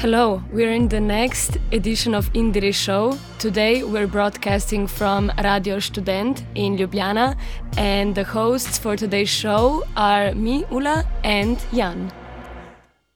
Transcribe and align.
Hello, 0.00 0.42
we're 0.50 0.72
in 0.72 0.88
the 0.88 0.98
next 0.98 1.58
edition 1.72 2.14
of 2.14 2.32
IndieRE 2.32 2.72
Show. 2.72 3.18
Today 3.38 3.82
we're 3.82 4.06
broadcasting 4.06 4.86
from 4.86 5.30
Radio 5.44 5.78
Student 5.78 6.42
in 6.54 6.78
Ljubljana, 6.78 7.36
and 7.76 8.14
the 8.14 8.24
hosts 8.24 8.78
for 8.78 8.96
today's 8.96 9.28
show 9.28 9.84
are 9.98 10.34
me, 10.34 10.64
Ula, 10.70 11.04
and 11.22 11.58
Jan. 11.74 12.10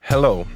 Hello. 0.01 0.47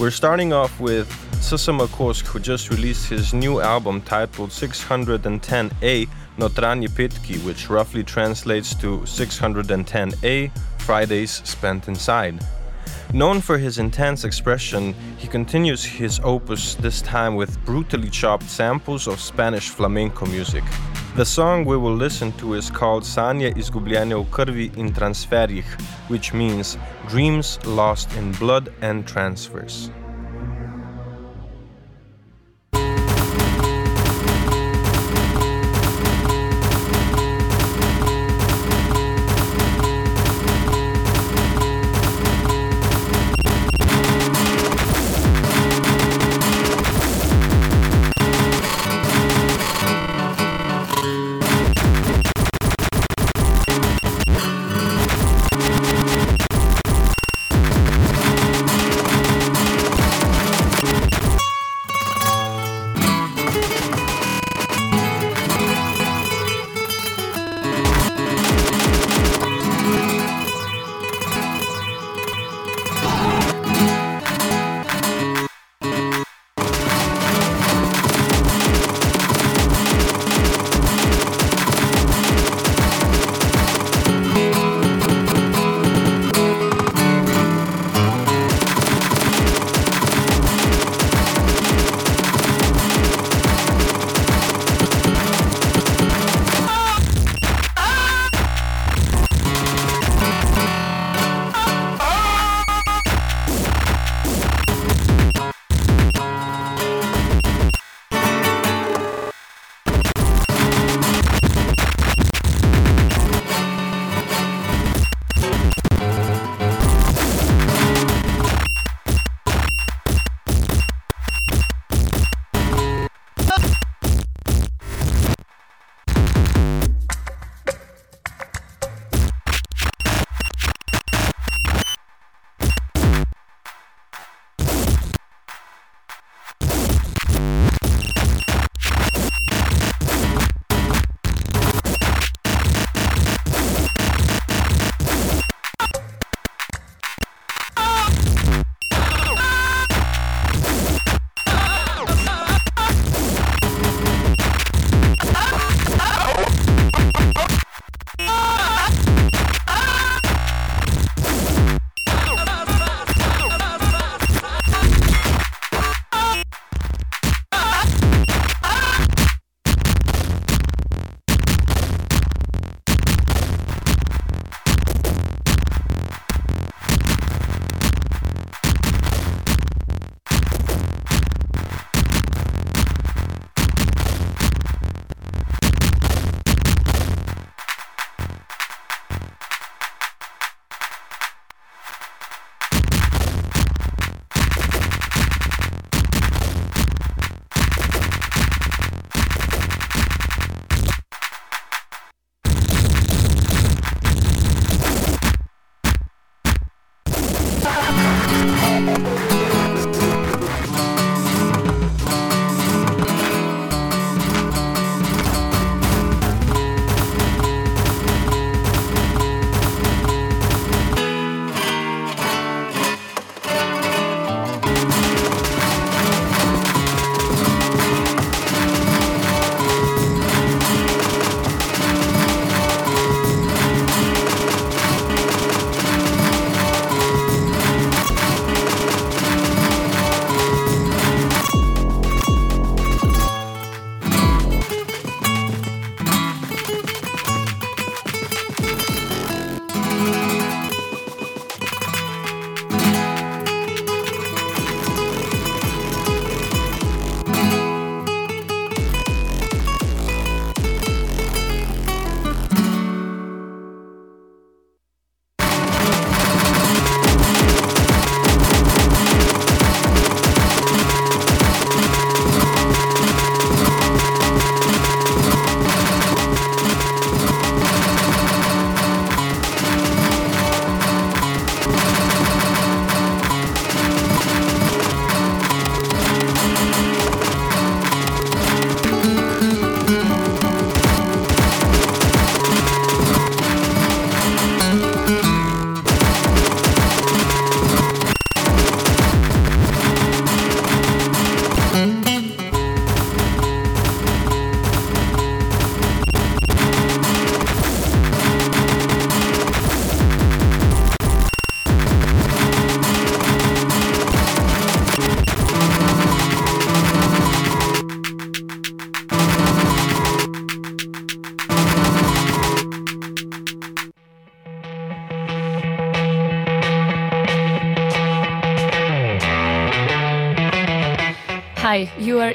We're 0.00 0.12
starting 0.12 0.54
off 0.54 0.80
with 0.80 1.12
Sasa 1.42 1.72
Makosk, 1.72 2.24
who 2.24 2.40
just 2.40 2.70
released 2.70 3.10
his 3.10 3.34
new 3.34 3.60
album 3.60 4.00
titled 4.00 4.52
610A 4.52 6.08
Notranje 6.38 6.88
Petki, 6.88 7.36
which 7.44 7.68
roughly 7.68 8.02
translates 8.02 8.74
to 8.76 9.00
610A 9.00 10.50
Fridays 10.78 11.42
Spent 11.44 11.86
Inside. 11.86 12.42
Known 13.12 13.40
for 13.40 13.58
his 13.58 13.78
intense 13.78 14.24
expression, 14.24 14.94
he 15.16 15.26
continues 15.26 15.84
his 15.84 16.20
opus 16.22 16.74
this 16.74 17.00
time 17.02 17.36
with 17.36 17.58
brutally 17.64 18.10
chopped 18.10 18.48
samples 18.48 19.06
of 19.06 19.20
Spanish 19.20 19.68
flamenco 19.68 20.26
music. 20.26 20.64
The 21.16 21.24
song 21.24 21.64
we 21.64 21.76
will 21.76 21.96
listen 21.96 22.32
to 22.32 22.54
is 22.54 22.70
called 22.70 23.04
Sanje 23.04 23.52
izgubljene 23.56 24.14
v 24.16 24.26
krvi 24.30 24.70
in 24.76 24.92
transferjih, 24.92 25.64
which 26.08 26.34
means 26.34 26.76
dreams 27.08 27.58
lost 27.64 28.12
in 28.16 28.32
blood 28.32 28.68
and 28.82 29.06
transfers. 29.06 29.90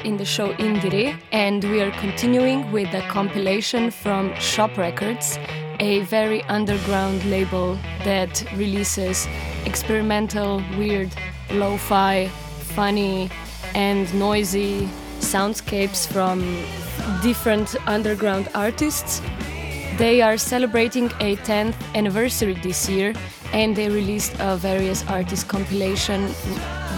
In 0.04 0.16
the 0.16 0.24
show 0.24 0.52
IndieRE, 0.54 1.16
and 1.30 1.62
we 1.62 1.80
are 1.80 1.92
continuing 1.92 2.72
with 2.72 2.92
a 2.92 3.02
compilation 3.02 3.92
from 3.92 4.30
ŠOP 4.32 4.76
Records, 4.76 5.38
a 5.78 6.00
very 6.00 6.42
underground 6.44 7.24
label 7.26 7.78
that 8.02 8.44
releases 8.56 9.28
experimental, 9.64 10.60
weird, 10.76 11.10
lo 11.52 11.76
fi, 11.76 12.26
funny, 12.74 13.30
and 13.74 14.12
noisy 14.14 14.88
soundscapes 15.20 16.04
from 16.04 16.40
different 17.22 17.76
underground 17.86 18.48
artists. 18.56 19.22
They 19.98 20.20
are 20.20 20.36
celebrating 20.36 21.12
a 21.20 21.36
10th 21.36 21.76
anniversary 21.94 22.54
this 22.54 22.88
year 22.88 23.14
and 23.52 23.76
they 23.76 23.88
released 23.88 24.34
a 24.40 24.56
various 24.56 25.06
artist 25.06 25.46
compilation 25.46 26.24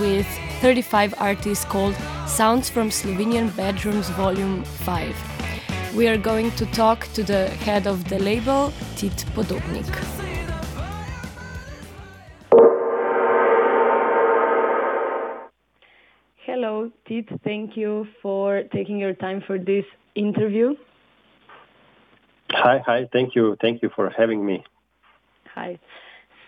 with 0.00 0.26
35 0.62 1.14
artists 1.18 1.66
called 1.66 1.94
Sounds 2.26 2.70
from 2.70 2.88
Slovenian 2.88 3.54
Bedrooms 3.54 4.08
Volume 4.10 4.64
5. 4.64 5.94
We 5.94 6.08
are 6.08 6.16
going 6.16 6.50
to 6.52 6.66
talk 6.66 7.06
to 7.12 7.22
the 7.22 7.48
head 7.48 7.86
of 7.86 8.08
the 8.08 8.18
label, 8.18 8.72
Tit 8.96 9.12
Podobnik. 9.34 9.86
Hello, 16.46 16.90
Tit. 17.06 17.28
Thank 17.44 17.76
you 17.76 18.06
for 18.22 18.62
taking 18.72 18.98
your 18.98 19.12
time 19.12 19.42
for 19.46 19.58
this 19.58 19.84
interview. 20.14 20.74
Hi, 22.50 22.82
hi. 22.84 23.08
Thank 23.12 23.34
you. 23.36 23.56
Thank 23.60 23.82
you 23.82 23.90
for 23.94 24.10
having 24.10 24.44
me. 24.44 24.64
Hi. 25.54 25.78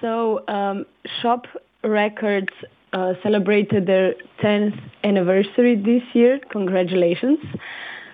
So, 0.00 0.46
um, 0.48 0.86
ŠOP 1.22 1.44
Records 1.84 2.52
uh, 2.96 3.12
celebrated 3.22 3.86
their 3.86 4.14
10th 4.42 4.78
anniversary 5.04 5.76
this 5.76 6.02
year. 6.14 6.40
Congratulations. 6.50 7.38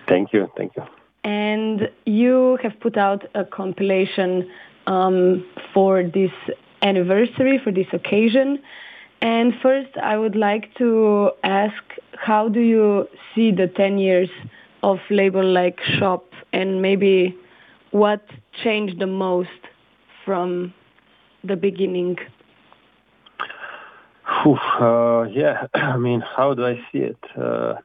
Thank 0.09 0.33
you. 0.33 0.49
Thank 0.57 0.75
you. 0.75 0.83
And 1.23 1.89
you 2.05 2.57
have 2.61 2.73
put 2.81 2.97
out 2.97 3.23
a 3.33 3.45
compilation 3.45 4.49
um, 4.85 5.45
for 5.73 6.03
this 6.03 6.31
anniversary, 6.81 7.61
for 7.63 7.71
this 7.71 7.87
occasion. 7.93 8.59
And 9.21 9.53
first, 9.61 9.95
I 9.95 10.17
would 10.17 10.35
like 10.35 10.75
to 10.79 11.31
ask 11.45 11.81
how 12.17 12.49
do 12.49 12.59
you 12.59 13.07
see 13.33 13.51
the 13.51 13.67
10 13.67 13.99
years 13.99 14.29
of 14.81 14.97
label 15.09 15.45
like 15.45 15.79
ŠOP 15.97 16.23
and 16.51 16.81
maybe 16.81 17.37
what 17.91 18.25
changed 18.61 18.99
the 18.99 19.07
most 19.07 19.61
from 20.25 20.73
the 21.41 21.55
beginning? 21.55 22.17
Uh, 24.79 25.23
yeah, 25.31 25.67
I 25.73 25.97
mean, 25.97 26.21
how 26.21 26.53
do 26.53 26.65
I 26.65 26.75
see 26.91 26.99
it? 26.99 27.17
Uh, 27.37 27.75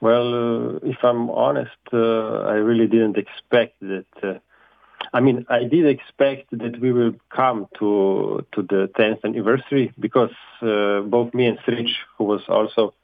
well, 0.00 0.34
uh, 0.34 0.78
if 0.82 0.98
I'm 1.02 1.30
honest, 1.30 1.70
uh, 1.92 2.40
I 2.40 2.54
really 2.54 2.86
didn't 2.86 3.16
expect 3.16 3.80
that. 3.80 4.06
Uh, 4.22 4.34
I 5.12 5.20
mean, 5.20 5.46
I 5.48 5.64
did 5.64 5.86
expect 5.86 6.50
that 6.52 6.80
we 6.80 6.92
will 6.92 7.14
come 7.30 7.68
to 7.78 8.44
to 8.52 8.62
the 8.62 8.90
10th 8.98 9.24
anniversary 9.24 9.92
because 9.98 10.34
uh, 10.60 11.00
both 11.00 11.32
me 11.34 11.46
and 11.46 11.58
Srich, 11.60 11.94
who 12.18 12.24
was 12.24 12.42
also 12.48 12.94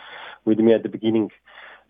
with 0.45 0.59
me 0.59 0.73
at 0.73 0.83
the 0.83 0.89
beginning, 0.89 1.31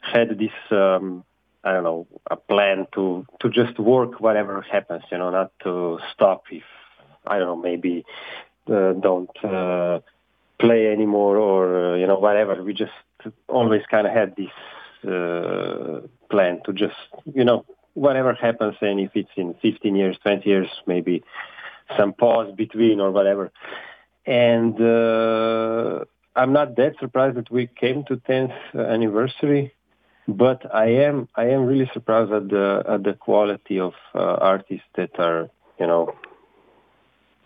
had 0.00 0.38
this 0.38 0.56
um, 0.70 1.24
I 1.64 1.72
don't 1.72 1.84
know 1.84 2.06
a 2.30 2.36
plan 2.36 2.86
to 2.94 3.26
to 3.40 3.48
just 3.48 3.78
work 3.78 4.20
whatever 4.20 4.60
happens, 4.62 5.04
you 5.10 5.18
know, 5.18 5.30
not 5.30 5.52
to 5.64 5.98
stop 6.12 6.44
if 6.50 6.64
I 7.26 7.38
don't 7.38 7.48
know, 7.48 7.56
maybe 7.56 8.04
don't 8.66 9.30
play 10.60 10.92
anymore 10.92 11.36
or, 11.36 11.92
uh, 11.92 11.96
you 11.96 12.06
know, 12.06 12.18
whatever. 12.18 12.62
We 12.62 12.74
just 12.74 12.92
always 13.48 13.82
kind 13.90 14.06
of 14.06 14.12
had 14.12 14.36
this 14.36 15.10
uh, 15.10 16.06
plan 16.30 16.60
to 16.66 16.72
just, 16.72 16.96
you 17.34 17.44
know, 17.44 17.64
whatever 17.94 18.34
happens 18.34 18.76
and 18.80 19.00
if 19.00 19.10
it's 19.14 19.30
in 19.36 19.54
15 19.62 19.96
years, 19.96 20.16
20 20.22 20.48
years, 20.48 20.68
maybe 20.86 21.24
some 21.96 22.12
pause 22.12 22.52
between 22.54 23.00
or 23.00 23.10
whatever. 23.10 23.50
And 24.26 24.80
uh, 24.80 26.04
I'm 26.36 26.52
not 26.52 26.76
that 26.76 26.94
surprised 27.00 27.36
that 27.36 27.50
we 27.50 27.66
came 27.66 28.04
to 28.04 28.16
10th 28.16 28.54
anniversary, 28.74 29.74
but 30.28 30.72
I 30.72 30.86
am 31.06 31.28
I 31.34 31.46
am 31.46 31.66
really 31.66 31.90
surprised 31.92 32.32
at 32.32 32.48
the 32.48 32.84
at 32.88 33.02
the 33.02 33.14
quality 33.14 33.80
of 33.80 33.94
uh, 34.14 34.18
artists 34.18 34.86
that 34.94 35.18
are 35.18 35.50
you 35.80 35.86
know 35.86 36.14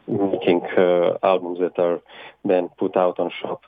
making 0.07 0.63
uh, 0.77 1.17
albums 1.23 1.59
that 1.61 1.79
are 1.79 2.01
then 2.45 2.69
put 2.79 2.97
out 2.97 3.19
on 3.19 3.31
ŠOP. 3.43 3.61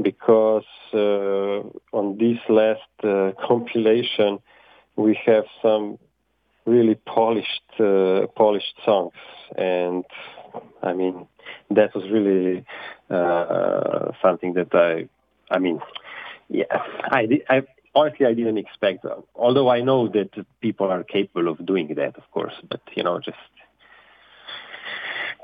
Because 0.00 0.64
uh, 0.94 1.62
on 1.96 2.18
this 2.18 2.38
last 2.48 2.80
uh, 3.04 3.32
compilation 3.46 4.38
we 4.96 5.18
have 5.26 5.44
some 5.62 5.98
really 6.64 6.94
polished 6.94 7.62
uh, 7.80 8.26
polished 8.36 8.74
songs. 8.84 9.14
And 9.56 10.04
I 10.82 10.92
mean 10.92 11.26
that 11.70 11.94
was 11.94 12.04
really 12.10 12.64
uh, 13.10 14.12
something 14.20 14.54
that 14.54 14.74
I 14.74 15.08
I 15.54 15.58
mean 15.58 15.80
yeah 16.48 16.64
I, 16.70 17.40
I 17.48 17.62
honestly 17.94 18.26
I 18.26 18.34
didn't 18.34 18.58
expect 18.58 19.04
although 19.34 19.68
I 19.68 19.80
know 19.80 20.08
that 20.08 20.30
people 20.60 20.90
are 20.90 21.04
capable 21.04 21.48
of 21.48 21.64
doing 21.64 21.94
that 21.96 22.16
of 22.16 22.30
course 22.32 22.54
but 22.68 22.80
you 22.94 23.02
know 23.02 23.18
just 23.18 23.38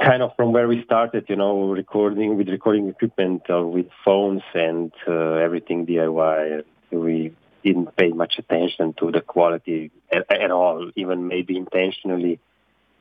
kind 0.02 0.22
of 0.22 0.34
from 0.36 0.52
where 0.52 0.68
we 0.68 0.84
started, 0.84 1.26
you 1.28 1.36
know, 1.36 1.70
recording 1.70 2.36
with 2.36 2.48
recording 2.48 2.88
equipment 2.88 3.42
uh, 3.50 3.62
with 3.62 3.86
phones 4.04 4.42
and 4.54 4.92
uh, 5.06 5.34
everything 5.34 5.86
DIY. 5.86 6.62
We 6.90 7.34
didn't 7.64 7.96
pay 7.96 8.08
much 8.10 8.34
attention 8.38 8.94
to 8.98 9.10
the 9.10 9.20
quality 9.20 9.90
at, 10.12 10.30
at 10.30 10.50
all, 10.50 10.90
even 10.94 11.26
maybe 11.28 11.56
intentionally 11.56 12.38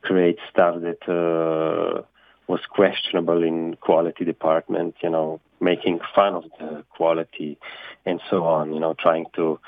create 0.01 0.39
stuff 0.49 0.81
that 0.81 1.03
uh, 1.07 2.01
was 2.47 2.61
questionable 2.69 3.43
in 3.43 3.75
quality 3.75 4.25
department, 4.25 4.95
you 5.01 5.09
know, 5.09 5.39
making 5.59 5.99
fun 6.15 6.33
of 6.33 6.45
the 6.59 6.83
quality 6.95 7.57
and 8.05 8.21
so 8.29 8.43
on, 8.43 8.73
you 8.73 8.79
know, 8.79 8.95
trying 8.97 9.25
to 9.35 9.59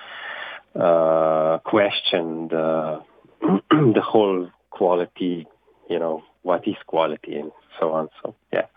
uh, 0.75 1.59
question 1.59 2.48
the 2.48 3.01
the 3.69 4.01
whole 4.01 4.50
quality, 4.69 5.48
you 5.89 6.00
know, 6.00 6.24
what 6.43 6.67
is 6.67 6.75
quality 6.88 7.36
and 7.36 7.51
so 7.79 7.91
on. 7.91 8.10
So 8.22 8.36
yeah, 8.51 8.67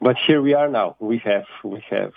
but 0.00 0.16
here 0.26 0.42
we 0.42 0.54
are 0.54 0.68
now. 0.68 0.96
We 0.98 1.18
have 1.18 1.46
we 1.64 1.82
have 1.90 2.12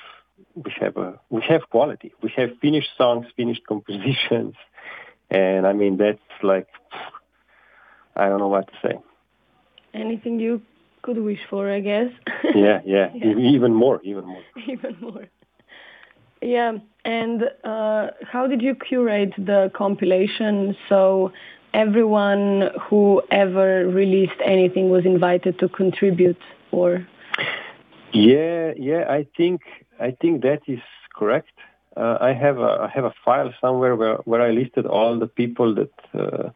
we 0.55 0.71
have 0.79 0.97
a 0.97 1.19
we 1.29 1.41
have 1.47 1.69
quality. 1.69 2.13
We 2.21 2.31
have 2.37 2.51
finished 2.61 2.89
songs, 2.97 3.27
finished 3.35 3.65
compositions, 3.67 4.55
and 5.29 5.65
I 5.65 5.73
mean 5.73 5.97
that's 5.97 6.19
like 6.43 6.67
I 8.15 8.27
don't 8.29 8.39
know 8.39 8.47
what 8.47 8.67
to 8.67 8.73
say. 8.81 8.99
Anything 9.93 10.39
you 10.39 10.61
could 11.01 11.17
wish 11.17 11.39
for, 11.49 11.71
I 11.71 11.79
guess. 11.79 12.11
yeah, 12.55 12.81
yeah, 12.85 13.09
yeah. 13.15 13.37
even 13.37 13.73
more, 13.73 14.01
even 14.03 14.25
more. 14.25 14.43
even 14.67 14.97
more. 14.99 15.25
Yeah, 16.41 16.77
and 17.03 17.43
uh, 17.63 18.07
how 18.23 18.47
did 18.47 18.61
you 18.61 18.75
curate 18.75 19.33
the 19.37 19.71
compilation 19.75 20.75
so 20.87 21.33
everyone 21.73 22.69
who 22.81 23.21
ever 23.31 23.87
released 23.87 24.39
anything 24.43 24.89
was 24.89 25.05
invited 25.05 25.59
to 25.59 25.69
contribute 25.69 26.41
or? 26.71 27.07
Yeah 28.13 28.73
yeah 28.77 29.05
i 29.09 29.27
think 29.37 29.61
i 29.99 30.11
think 30.11 30.41
that 30.41 30.61
is 30.67 30.79
correct. 31.15 31.53
Uh, 31.97 32.17
i 32.21 32.33
have 32.33 32.57
a 32.59 32.71
i 32.85 32.87
have 32.87 33.05
a 33.05 33.13
file 33.25 33.53
somewhere 33.61 33.95
where 33.95 34.15
where 34.29 34.41
i 34.41 34.51
listed 34.51 34.85
all 34.85 35.19
the 35.19 35.27
people 35.27 35.75
that 35.75 35.93
uh, 36.13 36.49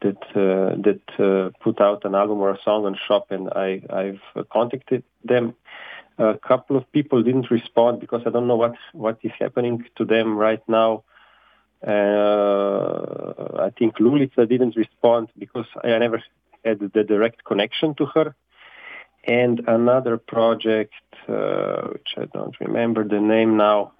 that 0.00 0.22
uh, 0.34 0.74
that 0.86 1.02
uh, 1.18 1.50
put 1.62 1.80
out 1.80 2.04
an 2.04 2.14
album 2.14 2.38
or 2.38 2.50
a 2.50 2.58
song 2.64 2.84
on 2.86 2.96
ŠOP 3.08 3.30
and 3.30 3.48
i 3.50 3.80
i've 3.90 4.46
contacted 4.50 5.02
them. 5.24 5.54
A 6.18 6.38
couple 6.38 6.76
of 6.76 6.84
people 6.92 7.22
didn't 7.22 7.50
respond 7.50 8.00
because 8.00 8.22
i 8.26 8.30
don't 8.30 8.46
know 8.46 8.56
what 8.64 8.76
what 8.92 9.18
is 9.22 9.32
happening 9.38 9.84
to 9.96 10.04
them 10.04 10.36
right 10.36 10.62
now 10.68 11.04
I 11.88 13.70
think 13.78 13.96
Lulica 13.96 14.48
didn't 14.48 14.76
respond 14.76 15.28
because 15.38 15.66
I 15.82 15.98
never 15.98 16.22
had 16.64 16.80
the 16.92 17.04
direct 17.04 17.44
connection 17.44 17.94
to 17.96 18.06
her. 18.06 18.34
And 19.24 19.62
another 19.68 20.16
project, 20.16 20.94
uh, 21.28 21.88
which 21.92 22.14
I 22.16 22.24
don't 22.26 22.58
remember 22.60 23.06
the 23.06 23.20
name 23.20 23.56
now, 23.56 23.92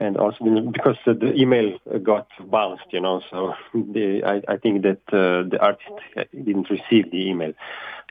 and 0.00 0.16
also 0.16 0.44
because 0.70 0.96
the 1.06 1.32
email 1.34 1.78
got 2.02 2.26
bounced, 2.40 2.84
you 2.90 3.00
know, 3.00 3.22
so 3.30 3.54
the, 3.74 4.22
I, 4.24 4.42
I 4.52 4.56
think 4.58 4.82
that 4.82 5.00
uh, 5.08 5.48
the 5.48 5.58
artist 5.60 5.92
didn't 6.32 6.68
receive 6.68 7.10
the 7.10 7.28
email. 7.28 7.54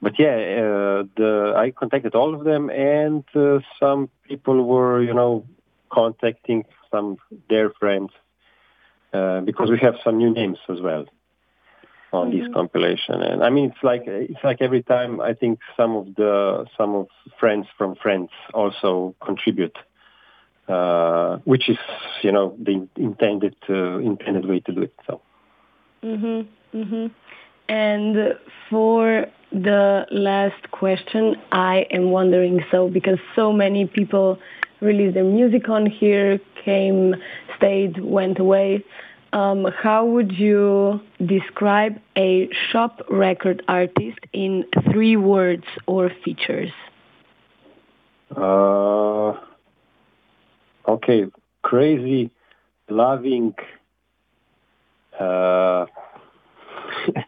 But 0.01 0.17
yeah, 0.17 0.35
uh, 0.35 1.03
the, 1.15 1.53
I 1.55 1.69
contacted 1.71 2.15
all 2.15 2.33
of 2.33 2.43
them, 2.43 2.71
and 2.71 3.23
uh, 3.35 3.59
some 3.79 4.09
people 4.27 4.63
were, 4.63 5.03
you 5.03 5.13
know, 5.13 5.45
contacting 5.91 6.65
some 6.89 7.17
their 7.49 7.69
friends 7.69 8.11
uh, 8.13 8.30
because 9.11 9.69
we 9.69 9.79
have 9.79 9.95
some 10.03 10.17
new 10.17 10.31
names 10.31 10.57
as 10.69 10.79
well 10.81 11.05
on 12.13 12.29
mm-hmm. 12.29 12.39
this 12.39 12.53
compilation. 12.53 13.21
And 13.21 13.43
I 13.43 13.49
mean, 13.49 13.71
it's 13.71 13.83
like 13.83 14.03
it's 14.05 14.43
like 14.43 14.61
every 14.61 14.83
time 14.83 15.21
I 15.21 15.33
think 15.33 15.59
some 15.77 15.95
of 15.95 16.15
the 16.15 16.65
some 16.77 16.95
of 16.95 17.07
friends 17.39 17.67
from 17.77 17.95
friends 17.95 18.29
also 18.53 19.15
contribute 19.23 19.77
uh, 20.69 20.71
uh, 20.71 21.37
which 21.43 21.69
is 21.69 21.77
you 22.21 22.31
know 22.31 22.55
the 22.59 22.87
intended 22.95 23.55
uh, 23.69 23.97
intended 23.99 24.45
way 24.45 24.59
to 24.59 24.71
do 24.71 24.81
it. 24.83 24.93
So. 25.07 25.21
Mhm. 26.03 26.47
Mhm. 26.73 27.11
And 27.67 28.37
for 28.69 29.25
the 29.51 30.05
last 30.11 30.71
question, 30.71 31.35
I 31.51 31.85
am 31.91 32.11
wondering 32.11 32.63
so 32.71 32.89
because 32.89 33.19
so 33.35 33.51
many 33.51 33.85
people 33.85 34.39
released 34.81 35.13
their 35.13 35.23
music 35.23 35.69
on 35.69 35.85
here, 35.85 36.39
came, 36.63 37.15
stayed, 37.57 38.03
went 38.03 38.39
away. 38.39 38.83
Um, 39.33 39.67
how 39.81 40.05
would 40.05 40.33
you 40.33 40.99
describe 41.25 42.01
a 42.17 42.49
ŠOP 42.71 42.99
record 43.09 43.63
artist 43.67 44.19
in 44.33 44.65
three 44.91 45.15
words 45.15 45.63
or 45.87 46.11
features? 46.25 46.71
Uh, 48.35 49.33
okay, 50.87 51.25
crazy, 51.61 52.29
loving. 52.89 53.53
Uh, 55.17 55.85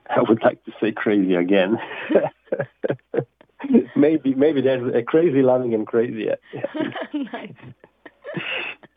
I 0.09 0.21
would 0.27 0.43
like 0.43 0.63
to 0.65 0.71
say 0.81 0.91
crazy 0.91 1.35
again. 1.35 1.77
maybe 3.95 4.33
maybe 4.35 4.61
there's 4.61 4.93
a 4.93 5.01
crazy 5.01 5.41
loving 5.41 5.73
and 5.73 5.87
crazy. 5.87 6.27
nice. 7.13 7.53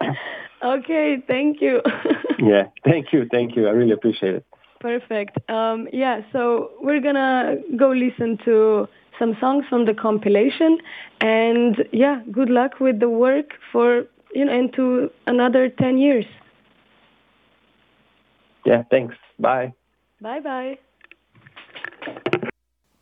okay, 0.64 1.22
thank 1.26 1.60
you. 1.60 1.80
yeah, 2.38 2.64
thank 2.84 3.12
you, 3.12 3.26
thank 3.30 3.56
you. 3.56 3.68
I 3.68 3.70
really 3.70 3.92
appreciate 3.92 4.34
it. 4.34 4.46
Perfect. 4.80 5.38
Um, 5.50 5.88
yeah, 5.92 6.20
so 6.32 6.70
we're 6.80 7.00
gonna 7.00 7.56
go 7.76 7.90
listen 7.90 8.38
to 8.44 8.88
some 9.18 9.36
songs 9.40 9.64
from 9.68 9.86
the 9.86 9.94
compilation, 9.94 10.78
and 11.20 11.84
yeah, 11.92 12.20
good 12.30 12.50
luck 12.50 12.80
with 12.80 13.00
the 13.00 13.08
work 13.08 13.54
for 13.72 14.04
you 14.34 14.44
know 14.44 14.52
into 14.52 15.10
another 15.26 15.68
ten 15.68 15.98
years. 15.98 16.26
Yeah, 18.64 18.82
thanks. 18.90 19.14
Bye. 19.38 19.72
Bye 20.20 20.40
bye. 20.40 20.78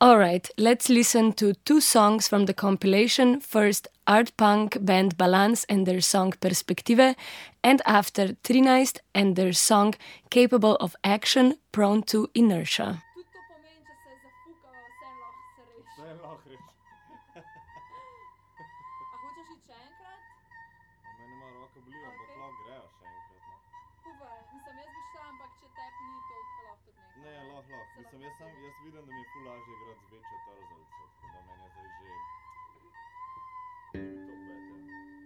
All 0.04 0.18
right, 0.18 0.50
let's 0.58 0.90
listen 0.90 1.32
to 1.40 1.54
two 1.64 1.80
songs 1.80 2.28
from 2.28 2.44
the 2.44 2.52
compilation. 2.52 3.40
First, 3.40 3.88
art 4.06 4.36
punk 4.36 4.76
band 4.84 5.16
Balance 5.16 5.64
and 5.64 5.86
their 5.86 6.02
song 6.02 6.34
Perspektive, 6.42 7.16
and 7.62 7.80
after 7.86 8.36
Trinized 8.44 8.98
and 9.14 9.34
their 9.34 9.54
song 9.54 9.94
Capable 10.28 10.76
of 10.76 10.94
Action, 11.04 11.54
Prone 11.72 12.02
to 12.02 12.28
Inertia. 12.34 13.02
Meni 21.16 21.32
ima 21.32 21.48
roka 21.56 21.80
boli, 21.80 21.96
ampak 22.04 22.28
lahko 22.36 22.52
grejo 22.60 22.84
še 22.92 23.04
enkrat. 23.08 23.40
No. 23.40 23.56
Povej, 24.04 24.38
mislim, 24.52 24.76
jaz 24.84 24.90
bi 24.92 25.00
šla, 25.08 25.22
ampak 25.32 25.50
če 25.60 25.68
tepni. 25.72 26.23
Ne, 27.22 27.32
lahko, 27.48 27.72
lahko. 27.72 28.00
Mislim, 28.00 28.22
jaz, 28.22 28.34
sam, 28.38 28.50
jaz 28.64 28.76
vidim, 28.84 29.06
da 29.06 29.12
mi 29.12 29.20
je 29.20 29.26
ful 29.32 29.42
lažje 29.48 29.72
igrati 29.74 30.04
z 30.06 30.12
večjo 30.12 30.36
trzalico, 30.44 30.74
tako 30.92 31.26
da 31.34 31.40
meni 31.46 31.62
je 31.64 31.70
zdaj 31.74 31.88
že 31.98 32.10
to 34.26 34.34
pete. 34.46 35.23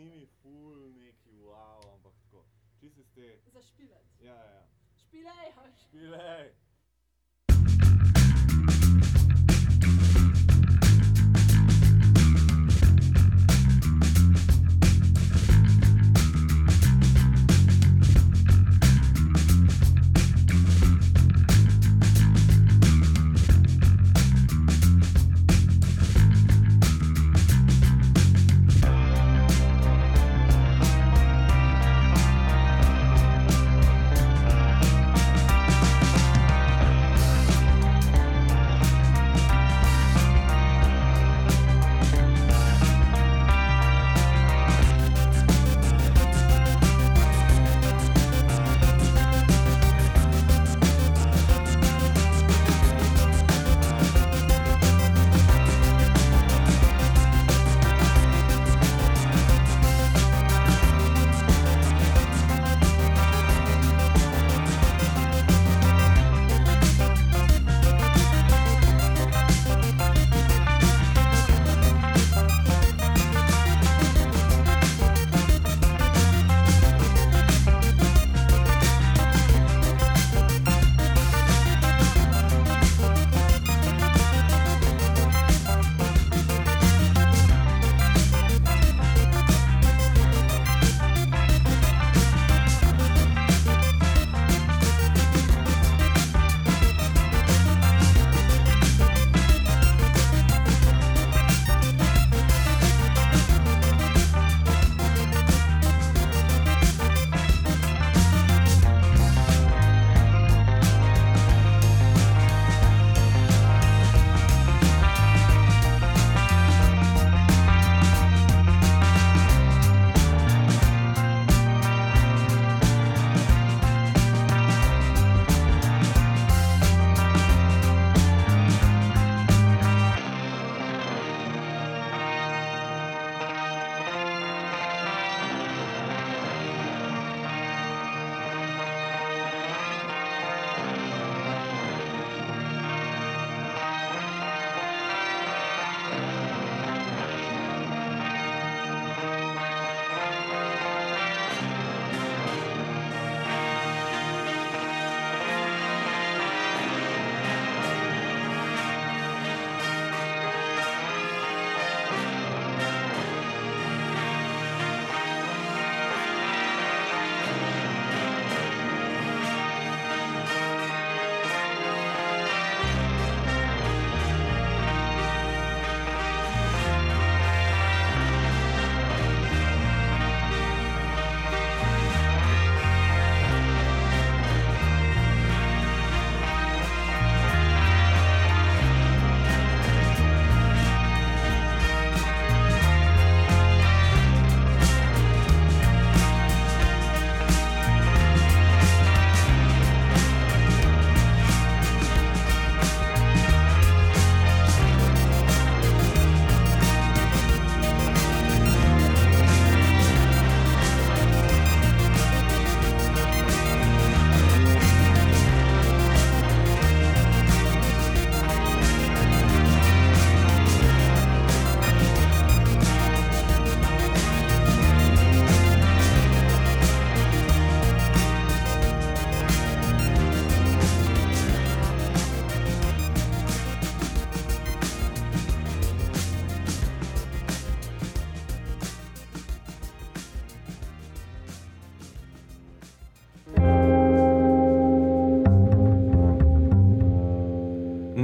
njimi 0.00 0.26
ful 0.26 0.92
neki 0.92 1.32
wow, 1.44 1.94
ampak 1.94 2.12
tako. 2.22 2.44
Čisto 2.80 3.04
ste. 3.04 3.38
Zašpilati. 3.46 4.24
Ja, 4.24 4.34
ja, 4.34 4.50
ja. 4.50 4.66
Špilej, 4.96 5.52
hoš. 5.54 5.80
Špilej. 5.88 6.54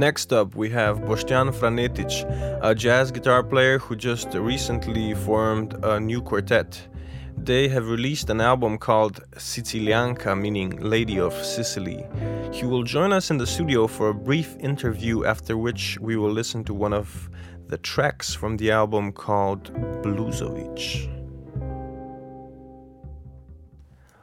Next 0.07 0.31
up, 0.31 0.55
we 0.55 0.69
have 0.69 1.01
Boštjan 1.01 1.53
Franetič, 1.53 2.15
a 2.63 2.73
jazz 2.73 3.11
guitar 3.11 3.43
player 3.43 3.77
who 3.77 3.93
just 3.93 4.33
recently 4.35 5.13
formed 5.13 5.73
a 5.83 5.99
new 5.99 6.21
quartet. 6.21 6.87
They 7.35 7.67
have 7.67 7.89
released 7.89 8.29
an 8.29 8.39
album 8.39 8.77
called 8.77 9.15
Sicilijanka, 9.35 10.31
meaning 10.39 10.69
Lady 10.79 11.19
of 11.19 11.33
Sicily. 11.33 12.05
He 12.53 12.65
will 12.65 12.83
join 12.83 13.11
us 13.11 13.31
in 13.31 13.37
the 13.37 13.45
studio 13.45 13.85
for 13.85 14.07
a 14.07 14.13
brief 14.13 14.55
interview, 14.61 15.25
after 15.25 15.57
which 15.57 15.97
we 15.99 16.15
will 16.15 16.31
listen 16.31 16.63
to 16.63 16.73
one 16.73 16.93
of 16.93 17.29
the 17.67 17.77
tracks 17.77 18.33
from 18.33 18.55
the 18.55 18.71
album 18.71 19.11
called 19.11 19.73
Bluzovic. 20.03 21.11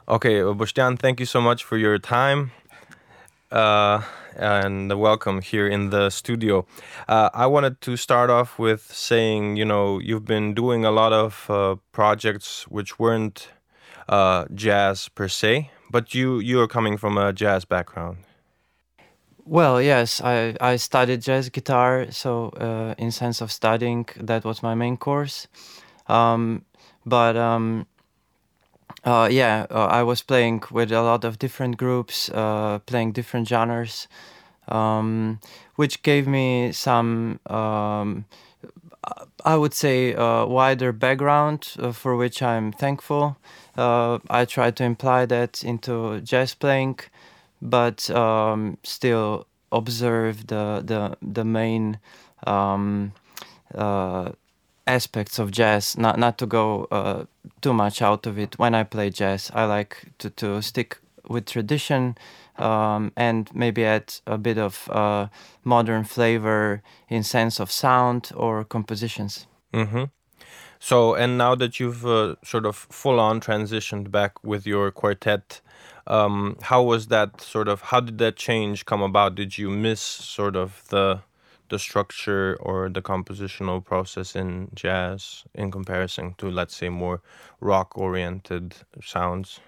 Okay, 0.07 0.37
Boštjan, 0.41 0.97
thank 0.97 1.19
you 1.19 1.27
so 1.27 1.41
much 1.41 1.63
for 1.63 1.77
your 1.77 1.99
time. 1.99 2.49
Uh, 3.51 4.01
and 4.35 4.99
welcome 4.99 5.41
here 5.41 5.67
in 5.67 5.89
the 5.89 6.09
studio. 6.09 6.65
Uh, 7.07 7.29
I 7.33 7.47
wanted 7.47 7.81
to 7.81 7.97
start 7.97 8.29
off 8.29 8.59
with 8.59 8.81
saying, 8.93 9.55
you 9.57 9.65
know, 9.65 9.99
you've 9.99 10.25
been 10.25 10.53
doing 10.53 10.85
a 10.85 10.91
lot 10.91 11.13
of 11.13 11.49
uh, 11.49 11.75
projects 11.91 12.67
which 12.67 12.99
weren't 12.99 13.49
uh, 14.09 14.45
jazz 14.53 15.09
per 15.09 15.27
se, 15.27 15.71
but 15.89 16.13
you 16.13 16.39
you 16.39 16.61
are 16.61 16.67
coming 16.67 16.97
from 16.97 17.17
a 17.17 17.33
jazz 17.33 17.65
background. 17.65 18.17
Well, 19.47 19.81
yes, 19.81 20.21
I, 20.21 20.55
I 20.59 20.77
studied 20.77 21.21
jazz 21.21 21.49
guitar, 21.49 22.07
so 22.09 22.49
uh, 22.49 22.95
in 22.97 23.11
sense 23.11 23.41
of 23.41 23.51
studying, 23.51 24.07
that 24.19 24.43
was 24.43 24.63
my 24.63 24.73
main 24.73 24.97
course. 24.97 25.47
Um, 26.07 26.65
but 27.05 27.37
um, 27.37 27.85
uh, 29.05 29.27
yeah, 29.31 29.67
uh, 29.69 29.85
I 29.85 30.03
was 30.03 30.21
playing 30.21 30.63
with 30.71 30.91
a 30.91 31.01
lot 31.01 31.23
of 31.23 31.37
different 31.39 31.77
groups, 31.77 32.29
uh, 32.29 32.79
playing 32.85 33.11
different 33.13 33.47
genres, 33.47 34.07
um, 34.67 35.39
which 35.75 36.03
gave 36.03 36.27
me 36.27 36.71
some, 36.71 37.39
um, 37.47 38.25
I 39.43 39.55
would 39.57 39.73
say, 39.73 40.13
a 40.13 40.45
wider 40.45 40.91
background 40.91 41.73
uh, 41.79 41.91
for 41.91 42.15
which 42.15 42.41
I'm 42.41 42.71
thankful. 42.71 43.37
Uh, 43.77 44.19
I 44.29 44.45
try 44.45 44.71
to 44.71 44.83
imply 44.83 45.25
that 45.27 45.63
into 45.63 46.21
jazz 46.21 46.53
playing, 46.55 46.99
but 47.61 48.09
um, 48.11 48.77
still 48.83 49.47
observe 49.71 50.47
the 50.47 50.81
the 50.85 51.17
the 51.21 51.43
main. 51.45 51.99
Aspects 54.87 55.39
of 55.39 55.51
jazz 55.51 55.97
not 55.97 56.19
not 56.19 56.37
to 56.37 56.45
go 56.45 56.87
uh, 56.91 57.25
too 57.61 57.73
much 57.73 58.01
out 58.01 58.27
of 58.27 58.37
it. 58.37 58.59
When 58.59 58.75
i 58.75 58.83
play 58.83 59.09
jazz 59.09 59.51
i 59.53 59.65
like 59.65 60.11
to, 60.19 60.29
to 60.29 60.61
stick 60.61 60.97
with 61.27 61.45
tradition 61.45 62.17
um, 62.57 63.11
and 63.17 63.49
maybe 63.53 63.83
add 63.83 64.13
a 64.27 64.37
bit 64.37 64.57
of 64.57 64.87
uh, 64.91 65.27
modern 65.63 66.03
flavor 66.03 66.81
in 67.09 67.23
sense 67.23 67.59
of 67.59 67.71
sound 67.71 68.31
or 68.35 68.63
compositions. 68.63 69.47
Mm-hmm. 69.73 70.05
so 70.79 71.15
and 71.15 71.37
now 71.37 71.55
that 71.55 71.79
you've 71.79 72.05
uh, 72.05 72.35
sort 72.43 72.65
of 72.65 72.75
full 72.75 73.19
on 73.19 73.41
transitioned 73.41 74.09
back 74.09 74.41
with 74.43 74.65
your 74.65 74.89
quartet 74.91 75.61
um, 76.07 76.57
how 76.61 76.83
was 76.83 77.07
that 77.07 77.41
sort 77.41 77.67
of 77.67 77.81
how 77.81 77.99
did 77.99 78.17
that 78.19 78.35
change 78.35 78.85
come 78.85 79.01
about? 79.01 79.35
Did 79.35 79.57
you 79.57 79.69
miss 79.69 80.01
sort 80.01 80.55
of 80.55 80.83
the 80.89 81.21
the 81.69 81.79
structure 81.79 82.57
or 82.59 82.89
the 82.89 83.01
compositional 83.01 83.83
process 83.83 84.35
in 84.35 84.69
jazz 84.73 85.43
in 85.53 85.71
comparison 85.71 86.35
to 86.37 86.49
let's 86.49 86.75
say 86.75 86.89
more 86.89 87.21
rock 87.59 87.97
oriented 87.97 88.75
sounds 89.01 89.59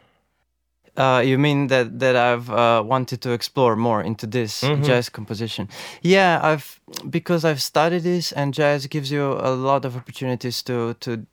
uh, 0.97 1.21
you 1.23 1.37
mean 1.37 1.67
that 1.67 1.99
that 1.99 2.15
I've 2.15 2.49
uh, 2.49 2.83
wanted 2.83 3.21
to 3.21 3.31
explore 3.31 3.75
more 3.75 4.01
into 4.01 4.25
this 4.25 4.61
mm-hmm. 4.61 4.81
jazz 4.81 5.09
composition? 5.09 5.69
Yeah, 6.01 6.39
I've 6.41 6.79
because 7.07 7.45
I've 7.45 7.61
studied 7.61 8.01
this, 8.01 8.31
and 8.31 8.51
jazz 8.51 8.87
gives 8.87 9.11
you 9.11 9.33
a 9.33 9.53
lot 9.53 9.85
of 9.85 9.95
opportunities 9.95 10.63
to 10.63 10.95
to 11.01 11.27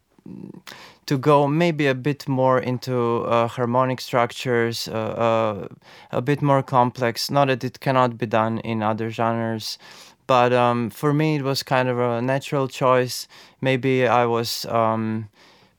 to 1.07 1.19
go 1.19 1.47
maybe 1.47 1.87
a 1.87 1.95
bit 1.95 2.29
more 2.29 2.59
into 2.59 3.25
uh, 3.25 3.47
harmonic 3.47 4.01
structures, 4.01 4.89
uh, 4.89 4.93
uh, 4.93 5.69
a 6.11 6.23
bit 6.23 6.43
more 6.43 6.63
complex. 6.63 7.31
Not 7.31 7.49
that 7.49 7.65
it 7.65 7.81
cannot 7.81 8.19
be 8.19 8.27
done 8.27 8.59
in 8.59 8.83
other 8.83 9.11
genres, 9.11 9.79
but 10.27 10.53
um, 10.53 10.91
for 10.91 11.13
me 11.13 11.37
it 11.37 11.43
was 11.43 11.63
kind 11.63 11.89
of 11.89 11.99
a 11.99 12.23
natural 12.23 12.69
choice 12.69 13.29
maybe 13.61 14.07
i 14.07 14.25
was 14.25 14.65
um, 14.67 15.29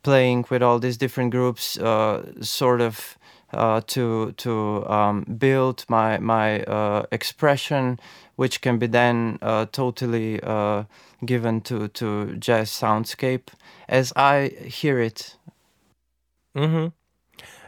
playing 0.02 0.44
with 0.50 0.62
all 0.62 0.78
these 0.78 0.96
different 0.96 1.30
groups 1.30 1.78
uh, 1.78 2.22
sort 2.40 2.80
of 2.80 3.18
uh, 3.52 3.80
to 3.86 4.32
to 4.32 4.86
um, 4.88 5.24
build 5.38 5.84
my 5.88 6.18
my 6.18 6.62
uh, 6.64 7.04
expression 7.10 7.98
which 8.36 8.60
can 8.60 8.78
be 8.78 8.86
then 8.86 9.38
uh, 9.40 9.66
totally 9.72 10.40
uh, 10.42 10.84
given 11.24 11.60
to 11.60 11.88
to 11.88 12.36
jazz 12.36 12.70
soundscape 12.70 13.48
as 13.88 14.12
i 14.16 14.50
hear 14.64 15.00
it 15.00 15.36
mm-hmm. 16.54 16.88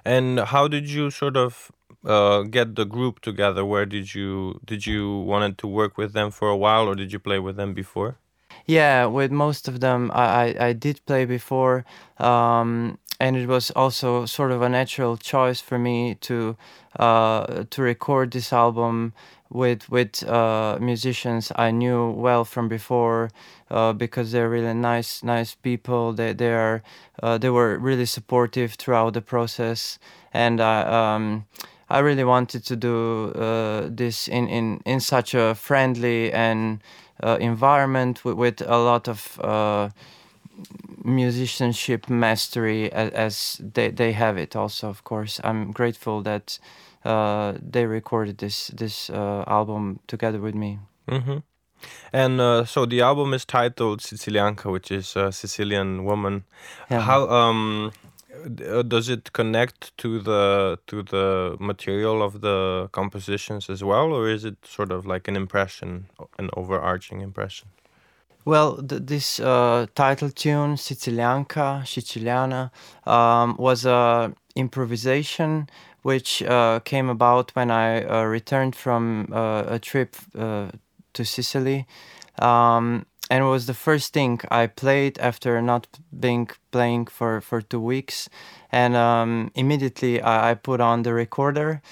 and 0.04 0.40
how 0.40 0.68
did 0.68 0.88
you 0.88 1.10
sort 1.10 1.36
of 1.36 1.72
uh, 2.04 2.42
get 2.42 2.76
the 2.76 2.84
group 2.84 3.20
together? 3.20 3.64
Where 3.64 3.86
did 3.86 4.14
you 4.14 4.60
did 4.64 4.86
you 4.86 5.18
wanted 5.18 5.58
to 5.58 5.66
work 5.66 5.98
with 5.98 6.12
them 6.12 6.30
for 6.30 6.48
a 6.48 6.56
while, 6.56 6.88
or 6.88 6.94
did 6.94 7.12
you 7.12 7.18
play 7.18 7.38
with 7.38 7.56
them 7.56 7.74
before? 7.74 8.18
Yeah, 8.66 9.06
with 9.06 9.30
most 9.30 9.68
of 9.68 9.80
them, 9.80 10.10
I 10.14 10.24
I, 10.24 10.66
I 10.68 10.72
did 10.72 11.00
play 11.06 11.24
before, 11.24 11.84
um, 12.18 12.98
and 13.18 13.36
it 13.36 13.48
was 13.48 13.70
also 13.72 14.26
sort 14.26 14.52
of 14.52 14.62
a 14.62 14.68
natural 14.68 15.16
choice 15.16 15.60
for 15.60 15.78
me 15.78 16.16
to 16.22 16.56
uh, 16.98 17.64
to 17.70 17.82
record 17.82 18.30
this 18.32 18.52
album 18.52 19.12
with 19.50 19.88
with 19.90 20.22
uh, 20.24 20.78
musicians 20.80 21.50
I 21.56 21.70
knew 21.70 22.10
well 22.10 22.44
from 22.44 22.68
before 22.68 23.30
uh, 23.70 23.92
because 23.92 24.32
they're 24.32 24.50
really 24.50 24.74
nice 24.74 25.22
nice 25.22 25.54
people. 25.54 26.12
They 26.12 26.32
they 26.32 26.52
are 26.52 26.82
uh, 27.22 27.38
they 27.38 27.50
were 27.50 27.78
really 27.78 28.06
supportive 28.06 28.74
throughout 28.74 29.14
the 29.14 29.22
process, 29.22 29.98
and 30.32 30.60
I. 30.60 30.82
Um, 30.82 31.46
I 31.90 32.00
really 32.00 32.24
wanted 32.24 32.64
to 32.66 32.76
do 32.76 33.32
uh, 33.32 33.88
this 33.90 34.28
in, 34.28 34.48
in, 34.48 34.80
in 34.84 35.00
such 35.00 35.34
a 35.34 35.54
friendly 35.54 36.32
and 36.32 36.82
uh, 37.22 37.38
environment 37.40 38.24
with, 38.24 38.36
with, 38.36 38.62
a 38.62 38.76
lot 38.76 39.08
of 39.08 39.40
uh, 39.40 39.88
musicianship 41.04 42.08
mastery 42.08 42.92
as, 42.92 43.10
as, 43.10 43.60
they, 43.74 43.90
they 43.90 44.12
have 44.12 44.36
it 44.36 44.56
also 44.56 44.88
of 44.88 45.04
course 45.04 45.40
i'm 45.44 45.70
grateful 45.72 46.22
that 46.22 46.58
uh, 47.04 47.54
they 47.62 47.86
recorded 47.86 48.38
this 48.38 48.68
this 48.68 49.08
uh, 49.10 49.44
album 49.46 50.00
together 50.06 50.40
with 50.40 50.54
me 50.54 50.78
mm-hmm. 51.08 51.38
and 52.12 52.40
uh, 52.40 52.64
so 52.64 52.84
the 52.84 53.00
album 53.00 53.32
is 53.32 53.44
titled 53.44 54.00
sicilijanka 54.00 54.70
which 54.70 54.90
is 54.90 55.16
a 55.16 55.32
sicilian 55.32 56.04
woman 56.04 56.44
yeah. 56.90 57.00
how 57.00 57.28
um 57.28 57.92
does 58.88 59.08
it 59.08 59.32
connect 59.32 59.96
to 59.98 60.18
the 60.20 60.78
to 60.86 61.02
the 61.02 61.56
material 61.58 62.22
of 62.22 62.40
the 62.40 62.88
compositions 62.92 63.70
as 63.70 63.82
well 63.82 64.12
or 64.12 64.28
is 64.28 64.44
it 64.44 64.56
sort 64.64 64.90
of 64.90 65.06
like 65.06 65.28
an 65.28 65.36
impression 65.36 66.06
an 66.38 66.50
overarching 66.56 67.20
impression? 67.20 67.68
Well 68.44 68.76
th 68.88 69.02
this 69.06 69.40
uh, 69.40 69.86
title 69.94 70.30
tune 70.30 70.76
sicilijanka 70.76 71.82
siciliana 71.84 72.70
um, 73.06 73.56
was 73.58 73.84
a 73.84 74.32
improvisation 74.54 75.68
which 76.02 76.42
uh, 76.42 76.80
came 76.84 77.08
about 77.10 77.54
when 77.56 77.70
i 77.70 78.02
uh, 78.04 78.24
returned 78.24 78.74
from 78.74 79.28
uh, 79.32 79.76
a 79.76 79.78
trip 79.78 80.16
uh, 80.34 80.70
to 81.12 81.24
sicily. 81.24 81.86
Um, 82.40 83.04
and 83.30 83.44
it 83.44 83.46
was 83.46 83.66
the 83.66 83.74
first 83.74 84.12
thing 84.12 84.40
I 84.50 84.66
played 84.66 85.18
after 85.18 85.60
not 85.60 85.86
being 86.18 86.48
playing 86.70 87.06
for, 87.06 87.40
for 87.40 87.60
two 87.60 87.80
weeks. 87.80 88.28
And 88.72 88.96
um, 88.96 89.50
immediately 89.54 90.20
I, 90.20 90.50
I, 90.50 90.54
put 90.54 90.80
on 90.80 91.02
the 91.02 91.12
recorder. 91.12 91.82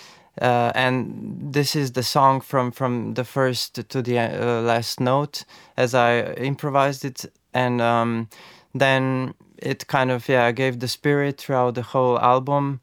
Uh, 0.41 0.73
and 0.75 1.53
this 1.53 1.77
is 1.77 1.93
the 1.93 2.03
song 2.03 2.41
from, 2.41 2.71
from 2.71 3.15
the 3.15 3.25
first 3.25 3.89
to 3.89 4.03
the 4.03 4.19
uh, 4.19 4.61
last 4.63 5.01
note 5.01 5.45
as 5.77 5.95
I 5.95 6.33
improvised 6.35 7.05
it. 7.05 7.25
And 7.53 7.81
um, 7.81 8.29
then 8.75 9.35
it 9.59 9.87
kind 9.87 10.11
of, 10.11 10.29
yeah, 10.29 10.53
gave 10.53 10.81
the 10.81 10.89
spirit 10.89 11.39
throughout 11.39 11.75
the 11.75 11.83
whole 11.83 12.19
album. 12.19 12.81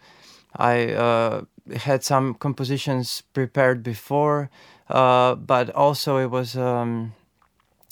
I 0.55 0.93
uh, 0.93 1.41
had 1.75 2.03
some 2.03 2.35
compositions 2.35 3.21
prepared 3.33 3.81
before, 3.81 4.49
uh, 4.89 5.35
but 5.35 5.71
also 5.71 6.17
it 6.17 6.29
was. 6.29 6.55
Um, 6.55 7.13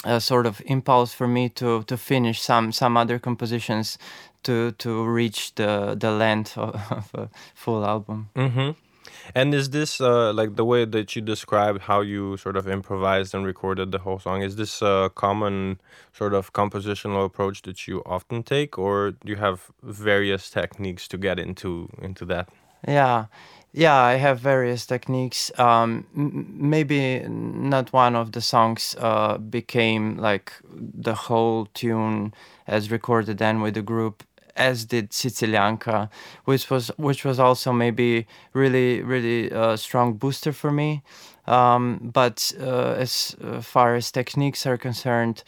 a 0.03 0.19
sort 0.19 0.45
of 0.45 0.61
impulse 0.65 1.13
for 1.13 1.27
me 1.27 1.49
to 1.49 1.83
to 1.83 1.97
finish 1.97 2.41
some 2.41 2.71
some 2.71 2.97
other 2.97 3.19
compositions 3.19 3.97
to 4.43 4.71
to 4.71 5.05
reach 5.05 5.53
the 5.55 5.95
the 5.99 6.11
length 6.11 6.57
of, 6.57 6.75
of 6.91 7.11
a 7.13 7.29
full 7.53 7.85
album. 7.85 8.29
Mm-hmm. 8.35 8.71
And 9.35 9.53
is 9.53 9.69
this 9.69 10.01
uh, 10.01 10.33
like 10.33 10.55
the 10.55 10.65
way 10.65 10.85
that 10.85 11.15
you 11.15 11.21
described 11.21 11.81
how 11.81 12.01
you 12.01 12.37
sort 12.37 12.57
of 12.57 12.67
improvised 12.67 13.33
and 13.33 13.45
recorded 13.45 13.91
the 13.91 13.99
whole 13.99 14.19
song? 14.19 14.41
Is 14.41 14.55
this 14.55 14.81
a 14.81 15.11
common 15.13 15.79
sort 16.13 16.33
of 16.33 16.53
compositional 16.53 17.25
approach 17.25 17.61
that 17.63 17.87
you 17.87 18.01
often 18.05 18.43
take, 18.43 18.77
or 18.77 19.11
do 19.11 19.29
you 19.31 19.37
have 19.37 19.71
various 19.83 20.49
techniques 20.49 21.07
to 21.09 21.17
get 21.17 21.39
into 21.39 21.89
into 22.01 22.25
that? 22.25 22.49
Yeah, 22.87 23.25
yeah, 23.73 23.95
I 23.95 24.15
have 24.15 24.39
various 24.39 24.85
techniques. 24.85 25.51
Um, 25.57 26.05
maybe 26.13 27.25
not 27.27 27.93
one 27.93 28.15
of 28.15 28.33
the 28.33 28.41
songs 28.41 28.95
uh, 28.99 29.37
became 29.37 30.17
like 30.17 30.51
the 30.69 31.13
whole 31.13 31.67
tune 31.73 32.33
as 32.67 32.91
recorded 32.91 33.37
then 33.37 33.61
with 33.61 33.75
the 33.75 33.81
group 33.81 34.23
as 34.57 34.85
did 34.85 35.11
Sicilijanka, 35.11 36.09
which 36.43 36.69
was 36.69 36.91
which 36.97 37.23
was 37.23 37.39
also 37.39 37.71
maybe 37.71 38.27
really 38.53 39.01
really 39.01 39.49
a 39.49 39.77
strong 39.77 40.13
booster 40.13 40.51
for 40.51 40.71
me. 40.71 41.01
Um, 41.47 42.11
but 42.13 42.51
uh, 42.59 42.93
as 42.97 43.35
far 43.61 43.95
as 43.95 44.11
techniques 44.11 44.65
are 44.65 44.77
concerned, 44.77 45.43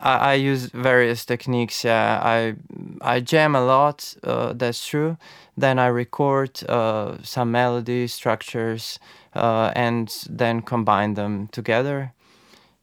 I, 0.00 0.16
I 0.16 0.34
use 0.34 0.66
various 0.66 1.24
techniques. 1.24 1.84
Yeah, 1.84 2.20
I 2.22 2.54
I 3.00 3.20
jam 3.20 3.54
a 3.54 3.64
lot. 3.64 4.14
Uh, 4.22 4.52
that's 4.52 4.86
true. 4.86 5.16
Then 5.56 5.78
I 5.78 5.86
record 5.86 6.64
uh, 6.68 7.18
some 7.22 7.50
melody 7.50 8.06
structures 8.06 8.98
uh, 9.34 9.70
and 9.74 10.08
then 10.28 10.62
combine 10.62 11.14
them 11.14 11.48
together. 11.48 12.12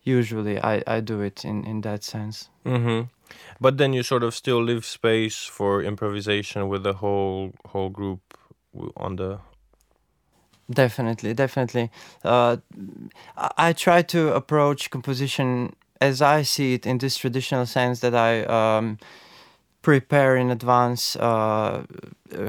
Usually, 0.04 0.60
I, 0.60 0.82
I 0.88 1.02
do 1.02 1.22
it 1.22 1.44
in, 1.44 1.66
in 1.66 1.82
that 1.82 2.04
sense. 2.04 2.50
Mm-hmm. 2.66 3.08
But 3.60 3.78
then 3.78 3.94
you 3.94 4.04
sort 4.04 4.24
of 4.24 4.34
still 4.34 4.64
leave 4.64 4.86
space 4.86 5.46
for 5.46 5.84
improvisation 5.84 6.68
with 6.70 6.84
the 6.84 6.94
whole 6.94 7.54
whole 7.66 7.90
group 7.90 8.22
on 8.96 9.16
the 9.16 9.40
definitely 10.72 11.34
definitely 11.34 11.90
uh, 12.24 12.58
i 13.58 13.74
try 13.74 14.04
to 14.04 14.32
approach 14.34 14.92
composition 14.92 15.74
as 16.02 16.22
I 16.22 16.44
see 16.44 16.74
it 16.74 16.86
in 16.86 16.98
this 16.98 17.18
traditional 17.18 17.66
sense 17.66 18.00
that 18.00 18.16
I 18.16 18.44
um, 18.44 18.98
prepare 19.82 20.36
in 20.38 20.50
advance 20.50 21.16
uh, 21.16 21.84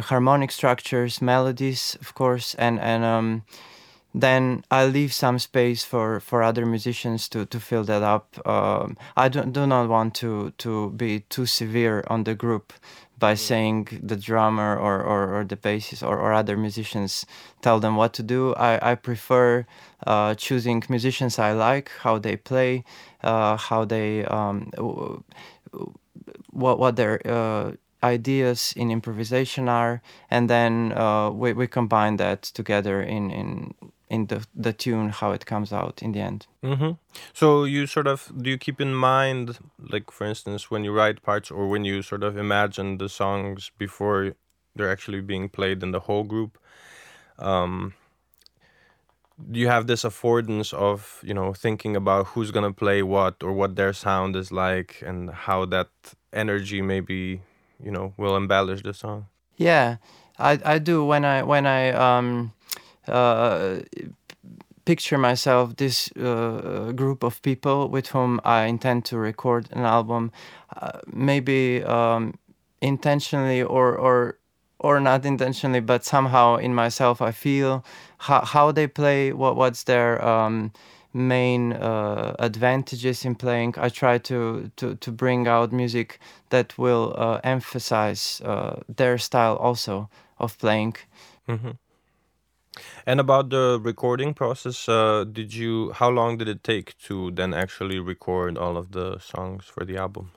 harmonic 0.03 0.51
structures, 0.51 1.21
melodies, 1.21 1.97
of 2.01 2.15
course, 2.15 2.55
and 2.55 2.79
and 2.81 3.05
um, 3.05 3.43
then 4.15 4.65
I 4.71 4.87
leave 4.87 5.13
some 5.13 5.39
space 5.39 5.85
for, 5.85 6.21
for 6.21 6.43
other 6.43 6.67
musicians 6.67 7.29
to, 7.29 7.47
to 7.47 7.61
fill 7.61 7.85
that 7.85 8.03
up. 8.03 8.45
Um, 8.47 8.97
I 9.17 9.29
do, 9.29 9.45
do 9.45 9.67
not 9.67 9.89
want 9.89 10.15
to, 10.17 10.53
to 10.59 10.91
be 10.91 11.21
too 11.21 11.47
severe 11.47 12.03
on 12.09 12.25
the 12.25 12.35
group 12.35 12.73
by 13.21 13.35
saying 13.35 14.01
the 14.03 14.17
drummer 14.17 14.77
or, 14.77 15.01
or, 15.01 15.21
or 15.37 15.45
the 15.45 15.57
bassist 15.57 16.03
or, 16.03 16.19
or 16.19 16.33
other 16.33 16.57
musicians 16.57 17.27
tell 17.61 17.79
them 17.79 17.95
what 17.95 18.13
to 18.15 18.23
do. 18.23 18.55
I, 18.55 18.93
I 18.93 18.95
prefer 18.97 19.67
uh, 20.07 20.35
choosing 20.35 20.83
musicians 20.89 21.39
I 21.39 21.53
like, 21.53 21.91
how 22.01 22.19
they 22.19 22.37
play, 22.37 22.83
uh, 23.23 23.57
how 23.57 23.85
they, 23.85 24.25
um, 24.25 24.73
what, 26.51 26.79
what 26.81 26.97
their 26.97 27.21
uh, 27.25 27.73
ideas 28.03 28.73
in 28.77 28.91
improvisation 28.91 29.69
are, 29.69 30.01
and 30.31 30.49
then 30.49 30.93
uh, 30.93 31.31
we, 31.31 31.53
we 31.53 31.67
combine 31.67 32.17
that 32.17 32.43
together 32.43 33.03
in, 33.03 33.31
in 33.31 33.75
in 34.11 34.27
the 34.27 34.45
the 34.55 34.73
tune 34.73 35.09
how 35.09 35.31
it 35.31 35.47
comes 35.47 35.73
out 35.73 36.03
in 36.03 36.13
the 36.13 36.21
end. 36.21 36.47
Mm-hmm. 36.63 36.93
So 37.33 37.65
you 37.65 37.87
sort 37.87 38.09
of 38.09 38.31
do 38.43 38.51
you 38.51 38.59
keep 38.59 38.81
in 38.81 38.95
mind, 38.95 39.59
like 39.79 40.11
for 40.11 40.27
instance, 40.27 40.71
when 40.71 40.85
you 40.85 40.93
write 40.93 41.23
parts 41.23 41.51
or 41.51 41.69
when 41.69 41.85
you 41.85 42.03
sort 42.03 42.25
of 42.25 42.37
imagine 42.37 42.99
the 42.99 43.09
songs 43.09 43.71
before 43.79 44.35
they're 44.75 44.91
actually 44.91 45.21
being 45.21 45.49
played 45.49 45.83
in 45.83 45.93
the 45.93 46.01
whole 46.01 46.25
group. 46.25 46.59
Um, 47.39 47.95
do 49.51 49.59
you 49.59 49.69
have 49.69 49.87
this 49.87 50.03
affordance 50.03 50.75
of 50.75 51.21
you 51.23 51.33
know 51.33 51.55
thinking 51.55 51.97
about 51.97 52.27
who's 52.29 52.51
gonna 52.51 52.73
play 52.73 53.03
what 53.03 53.43
or 53.43 53.53
what 53.53 53.77
their 53.77 53.93
sound 53.93 54.37
is 54.37 54.51
like 54.51 55.03
and 55.07 55.31
how 55.31 55.65
that 55.67 55.89
energy 56.33 56.83
maybe 56.83 57.41
you 57.83 57.91
know 57.91 58.13
will 58.17 58.37
embellish 58.37 58.83
the 58.83 58.93
song? 58.93 59.27
Yeah, 59.57 59.97
I 60.37 60.59
I 60.65 60.79
do 60.79 61.05
when 61.05 61.25
I 61.25 61.45
when 61.45 61.65
I 61.67 61.91
um 61.93 62.53
picture 64.85 65.19
myself 65.19 65.77
this 65.77 66.11
uh, 66.17 66.93
group 66.95 67.23
of 67.23 67.41
people 67.43 67.89
with 67.89 68.09
whom 68.09 68.41
I 68.45 68.65
intend 68.65 69.05
to 69.07 69.19
record 69.19 69.69
an 69.73 69.85
album, 69.85 70.33
uh, 70.77 70.99
maybe 71.07 71.83
um, 71.85 72.35
intentionally 72.81 73.63
or 73.63 73.97
or 73.97 74.39
or 74.79 74.99
not 74.99 75.25
intentionally, 75.27 75.81
but 75.81 76.05
somehow 76.05 76.57
in 76.57 76.75
myself 76.75 77.21
I 77.21 77.33
feel 77.33 77.85
how 78.19 78.45
how 78.45 78.73
they 78.73 78.87
play, 78.87 79.33
what 79.33 79.57
what's 79.57 79.85
their 79.85 80.25
um, 80.25 80.73
main 81.13 81.73
uh, 81.73 82.35
advantages 82.39 83.25
in 83.25 83.35
playing. 83.35 83.75
I 83.77 83.89
try 83.91 84.19
to 84.19 84.71
to 84.77 84.95
to 84.95 85.13
bring 85.13 85.49
out 85.49 85.73
music 85.73 86.19
that 86.49 86.79
will 86.79 87.15
uh, 87.17 87.41
emphasize 87.45 88.41
uh, 88.45 88.81
their 88.97 89.19
style 89.19 89.57
also 89.57 90.09
of 90.39 90.59
playing. 90.59 90.97
Mm-hmm. 91.49 91.71
And 93.07 93.21
about 93.21 93.51
the 93.51 93.81
recording 93.83 94.35
process, 94.35 94.89
uh, 94.89 95.25
did 95.25 95.53
you? 95.55 95.93
How 95.93 96.09
long 96.09 96.39
did 96.39 96.49
it 96.49 96.63
take 96.63 96.97
to 97.07 97.31
then 97.33 97.53
actually 97.53 97.99
record 97.99 98.57
all 98.57 98.77
of 98.77 98.93
the 98.93 99.19
songs 99.19 99.65
for 99.65 99.85
the 99.85 99.97
album? 99.97 100.31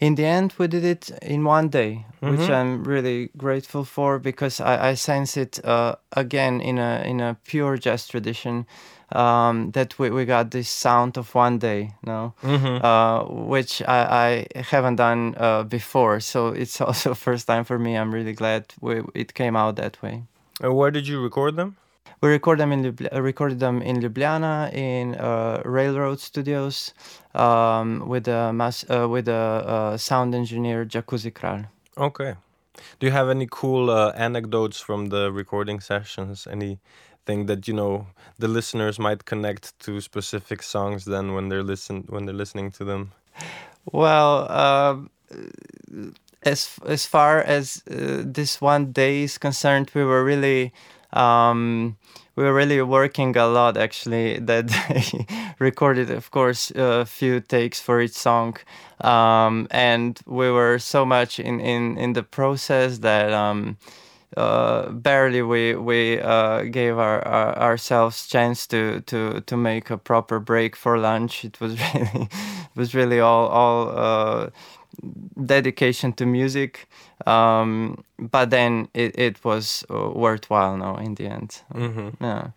In 0.00 0.14
the 0.14 0.24
end, 0.24 0.54
we 0.56 0.66
did 0.66 0.84
it 0.84 1.10
in 1.22 1.44
one 1.44 1.68
day, 1.68 2.06
mm-hmm. 2.22 2.36
which 2.36 2.48
I'm 2.48 2.84
really 2.84 3.30
grateful 3.36 3.84
for 3.84 4.18
because 4.18 4.58
I, 4.58 4.90
I 4.90 4.94
sense 4.94 5.36
it 5.36 5.62
uh, 5.64 5.96
again 6.12 6.60
in 6.60 6.78
a 6.78 7.02
in 7.04 7.20
a 7.20 7.36
pure 7.46 7.76
jazz 7.76 8.08
tradition. 8.08 8.66
Um, 9.12 9.72
that 9.72 9.98
we, 9.98 10.08
we 10.08 10.24
got 10.24 10.52
this 10.52 10.68
sound 10.68 11.18
of 11.18 11.34
one 11.34 11.58
day, 11.58 11.90
no, 12.06 12.32
mm-hmm. 12.44 12.84
uh, 12.84 13.24
which 13.24 13.82
I, 13.82 14.46
I 14.54 14.60
haven't 14.60 14.96
done 14.96 15.34
uh, 15.36 15.64
before. 15.64 16.20
So 16.20 16.48
it's 16.48 16.80
also 16.88 17.14
first 17.14 17.48
time 17.48 17.64
for 17.64 17.76
me. 17.76 17.96
I'm 17.96 18.14
really 18.14 18.34
glad 18.34 18.72
we, 18.80 19.02
it 19.16 19.34
came 19.34 19.56
out 19.56 19.74
that 19.76 20.00
way. 20.00 20.22
And 20.60 20.76
where 20.76 20.90
did 20.90 21.08
you 21.08 21.22
record 21.22 21.56
them? 21.56 21.76
We 22.20 22.28
record 22.28 22.58
them 22.58 22.70
in 22.70 22.82
Ljubl- 22.82 23.14
uh, 23.14 23.22
recorded 23.22 23.60
them 23.60 23.80
in 23.80 24.00
Ljubljana 24.00 24.72
in 24.74 25.14
uh, 25.14 25.62
Railroad 25.64 26.20
Studios 26.20 26.92
um, 27.34 28.06
with 28.06 28.28
a 28.28 28.52
mass, 28.52 28.84
uh, 28.90 29.08
with 29.08 29.28
a 29.28 29.32
uh, 29.32 29.96
sound 29.96 30.34
engineer 30.34 30.84
Jacuzzi 30.84 31.32
Kral. 31.32 31.66
Okay. 31.96 32.34
Do 32.98 33.06
you 33.06 33.12
have 33.12 33.30
any 33.30 33.46
cool 33.50 33.90
uh, 33.90 34.12
anecdotes 34.12 34.80
from 34.80 35.06
the 35.06 35.32
recording 35.32 35.80
sessions? 35.80 36.46
Anything 36.46 37.46
that 37.46 37.66
you 37.66 37.74
know 37.74 38.06
the 38.38 38.48
listeners 38.48 38.98
might 38.98 39.24
connect 39.24 39.78
to 39.80 40.00
specific 40.00 40.62
songs 40.62 41.06
then 41.06 41.32
when 41.32 41.48
they're 41.48 41.62
listen 41.62 42.04
when 42.08 42.26
they're 42.26 42.34
listening 42.34 42.70
to 42.72 42.84
them? 42.84 43.12
Well. 43.92 44.50
Um, 44.52 45.10
as 46.42 46.78
as 46.86 47.06
far 47.06 47.40
as 47.40 47.82
uh, 47.90 48.22
this 48.24 48.60
one 48.60 48.92
day 48.92 49.22
is 49.22 49.38
concerned, 49.38 49.90
we 49.94 50.04
were 50.04 50.24
really 50.24 50.72
um, 51.12 51.96
we 52.36 52.44
were 52.44 52.54
really 52.54 52.80
working 52.82 53.36
a 53.36 53.46
lot 53.46 53.76
actually 53.76 54.38
that 54.50 54.66
day. 54.66 55.26
recorded 55.58 56.10
of 56.10 56.30
course 56.30 56.70
a 56.74 57.04
few 57.04 57.40
takes 57.40 57.80
for 57.80 58.00
each 58.00 58.12
song 58.14 58.56
um, 59.02 59.66
and 59.70 60.20
we 60.26 60.50
were 60.50 60.78
so 60.78 61.04
much 61.04 61.38
in, 61.38 61.60
in, 61.60 61.98
in 61.98 62.14
the 62.14 62.22
process 62.22 62.98
that 62.98 63.32
um, 63.32 63.76
uh, 64.36 64.88
barely 64.90 65.42
we 65.42 65.74
we 65.74 66.20
uh, 66.20 66.62
gave 66.62 66.96
our, 66.98 67.20
our, 67.26 67.58
ourselves 67.58 68.26
chance 68.28 68.66
to, 68.68 69.00
to 69.02 69.40
to 69.40 69.56
make 69.56 69.90
a 69.90 69.98
proper 69.98 70.38
break 70.38 70.76
for 70.76 70.98
lunch. 70.98 71.44
It 71.44 71.60
was 71.60 71.78
really 71.94 72.28
it 72.30 72.76
was 72.76 72.94
really 72.94 73.18
all 73.18 73.48
all 73.48 73.88
uh, 73.88 74.50
dedication 75.44 76.12
to 76.14 76.26
music. 76.26 76.88
Um, 77.26 78.04
but 78.18 78.50
then 78.50 78.88
it, 78.94 79.18
it 79.18 79.44
was 79.44 79.84
uh, 79.90 80.10
worthwhile 80.10 80.76
now 80.76 80.96
in 80.96 81.14
the 81.14 81.26
end. 81.26 81.62
Mm-hmm. 81.74 82.24
Yeah. 82.24 82.50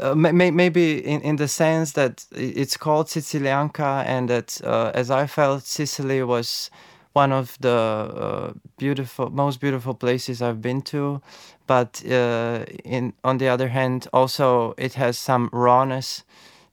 Uh, 0.00 0.14
may, 0.14 0.50
maybe 0.50 1.04
in, 1.04 1.20
in 1.20 1.36
the 1.36 1.48
sense 1.48 1.92
that 1.92 2.24
it's 2.32 2.78
called 2.78 3.08
Sicilijanka, 3.08 4.04
and 4.06 4.28
that 4.30 4.58
uh, 4.64 4.90
as 4.94 5.10
I 5.10 5.26
felt, 5.26 5.64
Sicily 5.64 6.22
was 6.22 6.70
one 7.12 7.30
of 7.30 7.58
the 7.60 7.68
uh, 7.68 8.52
beautiful, 8.78 9.28
most 9.28 9.60
beautiful 9.60 9.92
places 9.92 10.40
I've 10.40 10.62
been 10.62 10.80
to. 10.82 11.20
But 11.66 12.02
uh, 12.10 12.64
in 12.84 13.12
on 13.22 13.38
the 13.38 13.48
other 13.48 13.68
hand, 13.68 14.08
also 14.12 14.74
it 14.78 14.94
has 14.94 15.18
some 15.18 15.50
rawness 15.52 16.24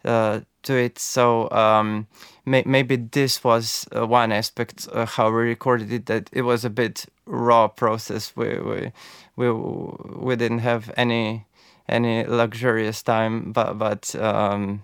uh, 0.06 0.40
to 0.64 0.74
it. 0.74 0.98
So 1.00 1.50
um, 1.52 2.08
may, 2.50 2.64
maybe 2.66 2.96
this 2.96 3.44
was 3.44 3.88
uh, 3.96 4.06
one 4.08 4.32
aspect 4.32 4.88
uh, 4.92 5.06
how 5.06 5.30
we 5.30 5.44
recorded 5.44 5.92
it 5.92 6.06
that 6.08 6.30
it 6.34 6.42
was 6.42 6.66
a 6.66 6.70
bit 6.70 7.06
raw 7.26 7.68
process. 7.68 8.36
We 8.36 8.60
we 8.60 8.92
we 9.36 9.52
we 9.52 10.36
didn't 10.36 10.60
have 10.60 10.92
any 10.98 11.46
any 11.88 12.26
luxurious 12.26 13.04
time, 13.04 13.52
but 13.52 13.78
but 13.78 14.16
um, 14.16 14.84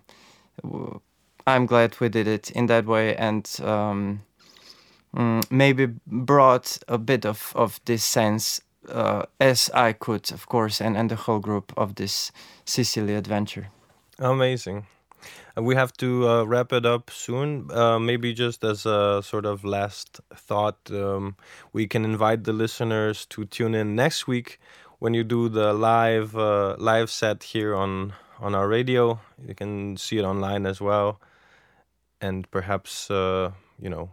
I'm 1.47 1.65
glad 1.65 1.99
we 1.99 2.09
did 2.09 2.27
it 2.27 2.51
in 2.51 2.67
that 2.67 2.85
way 2.85 3.15
and. 3.15 3.49
Um, 3.61 4.21
mm, 5.15 5.43
maybe 5.49 5.87
brought 6.05 6.77
a 6.87 6.97
bit 6.97 7.25
of, 7.25 7.53
of 7.55 7.79
this 7.85 8.03
sense 8.03 8.61
uh, 8.89 9.23
as 9.39 9.69
I 9.73 9.93
could, 9.93 10.31
of 10.31 10.47
course, 10.47 10.81
and, 10.81 10.97
and 10.97 11.09
the 11.09 11.15
whole 11.15 11.39
group 11.39 11.73
of 11.77 11.95
this 11.95 12.31
Sicily 12.65 13.15
adventure. 13.15 13.69
Amazing. 14.19 14.85
We 15.57 15.75
have 15.75 15.93
to 15.93 16.27
uh, 16.27 16.43
wrap 16.43 16.73
it 16.73 16.85
up 16.85 17.09
soon. 17.09 17.69
Uh, 17.71 17.99
maybe 17.99 18.33
just 18.33 18.63
as 18.63 18.85
a 18.85 19.21
sort 19.23 19.45
of 19.45 19.63
last 19.63 20.19
thought, 20.33 20.77
um, 20.91 21.35
we 21.71 21.87
can 21.87 22.03
invite 22.03 22.43
the 22.43 22.53
listeners 22.53 23.25
to 23.27 23.45
tune 23.45 23.73
in 23.73 23.95
next 23.95 24.27
week 24.27 24.59
when 24.99 25.13
you 25.13 25.23
do 25.23 25.49
the 25.49 25.73
live 25.73 26.35
uh, 26.35 26.75
live 26.77 27.09
set 27.09 27.43
here 27.43 27.75
on 27.75 28.13
on 28.39 28.53
our 28.53 28.67
radio. 28.67 29.19
You 29.47 29.55
can 29.55 29.97
see 29.97 30.17
it 30.17 30.23
online 30.23 30.65
as 30.65 30.81
well, 30.81 31.19
and 32.19 32.49
perhaps 32.51 33.09
uh, 33.09 33.51
you 33.79 33.89
know 33.89 34.09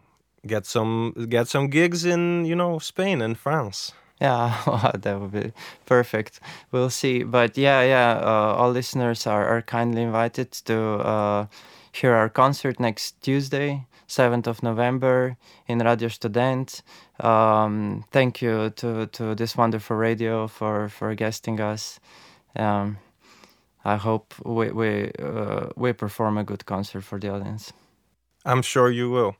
get 0.46 0.66
some 0.66 1.26
get 1.28 1.48
some 1.48 1.68
gigs 1.68 2.05
in 2.05 2.44
you 2.44 2.55
know 2.55 2.78
Spain 2.78 3.20
and 3.20 3.37
France. 3.37 3.92
Yeah, 4.26 4.92
that 4.94 5.20
would 5.20 5.32
be 5.32 5.52
perfect. 5.85 6.38
We'll 6.70 6.90
see. 6.90 7.24
But 7.24 7.58
yeah, 7.58 7.82
yeah, 7.82 8.20
uh, 8.22 8.54
all 8.56 8.70
listeners 8.70 9.26
are, 9.26 9.48
are 9.48 9.62
kindly 9.62 10.02
invited 10.02 10.52
to 10.66 10.78
uh, 10.78 11.46
hear 11.90 12.14
our 12.14 12.28
concert 12.28 12.78
next 12.78 13.20
Tuesday, 13.20 13.85
7th 14.06 14.46
of 14.46 14.62
November 14.62 15.37
in 15.66 15.80
Radio 15.80 16.06
Student. 16.06 16.82
Um, 17.18 18.04
thank 18.12 18.40
you 18.40 18.70
to, 18.76 19.06
to 19.06 19.35
this 19.35 19.56
wonderful 19.56 19.96
radio 19.96 20.46
for, 20.46 20.88
for 20.88 21.16
guesting 21.16 21.58
us. 21.58 21.98
Um, 22.54 22.98
I 23.85 23.96
hope 23.96 24.35
we, 24.44 24.70
we, 24.70 25.11
uh, 25.18 25.70
we 25.74 25.92
perform 25.94 26.38
a 26.38 26.44
good 26.44 26.64
concert 26.64 27.00
for 27.02 27.18
the 27.18 27.28
audience. 27.28 27.72
I'm 28.44 28.62
sure 28.62 28.88
you 28.88 29.11
will. 29.11 29.35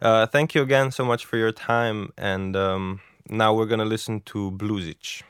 Uh, 0.00 0.26
thank 0.26 0.54
you 0.54 0.62
again 0.62 0.92
so 0.92 1.04
much 1.04 1.24
for 1.24 1.36
your 1.36 1.50
time 1.50 2.12
and. 2.16 2.54
Um, 2.54 3.00
now 3.30 3.54
we're 3.54 3.66
gonna 3.66 3.84
listen 3.84 4.20
to 4.22 4.50
Bluesic. 4.52 5.22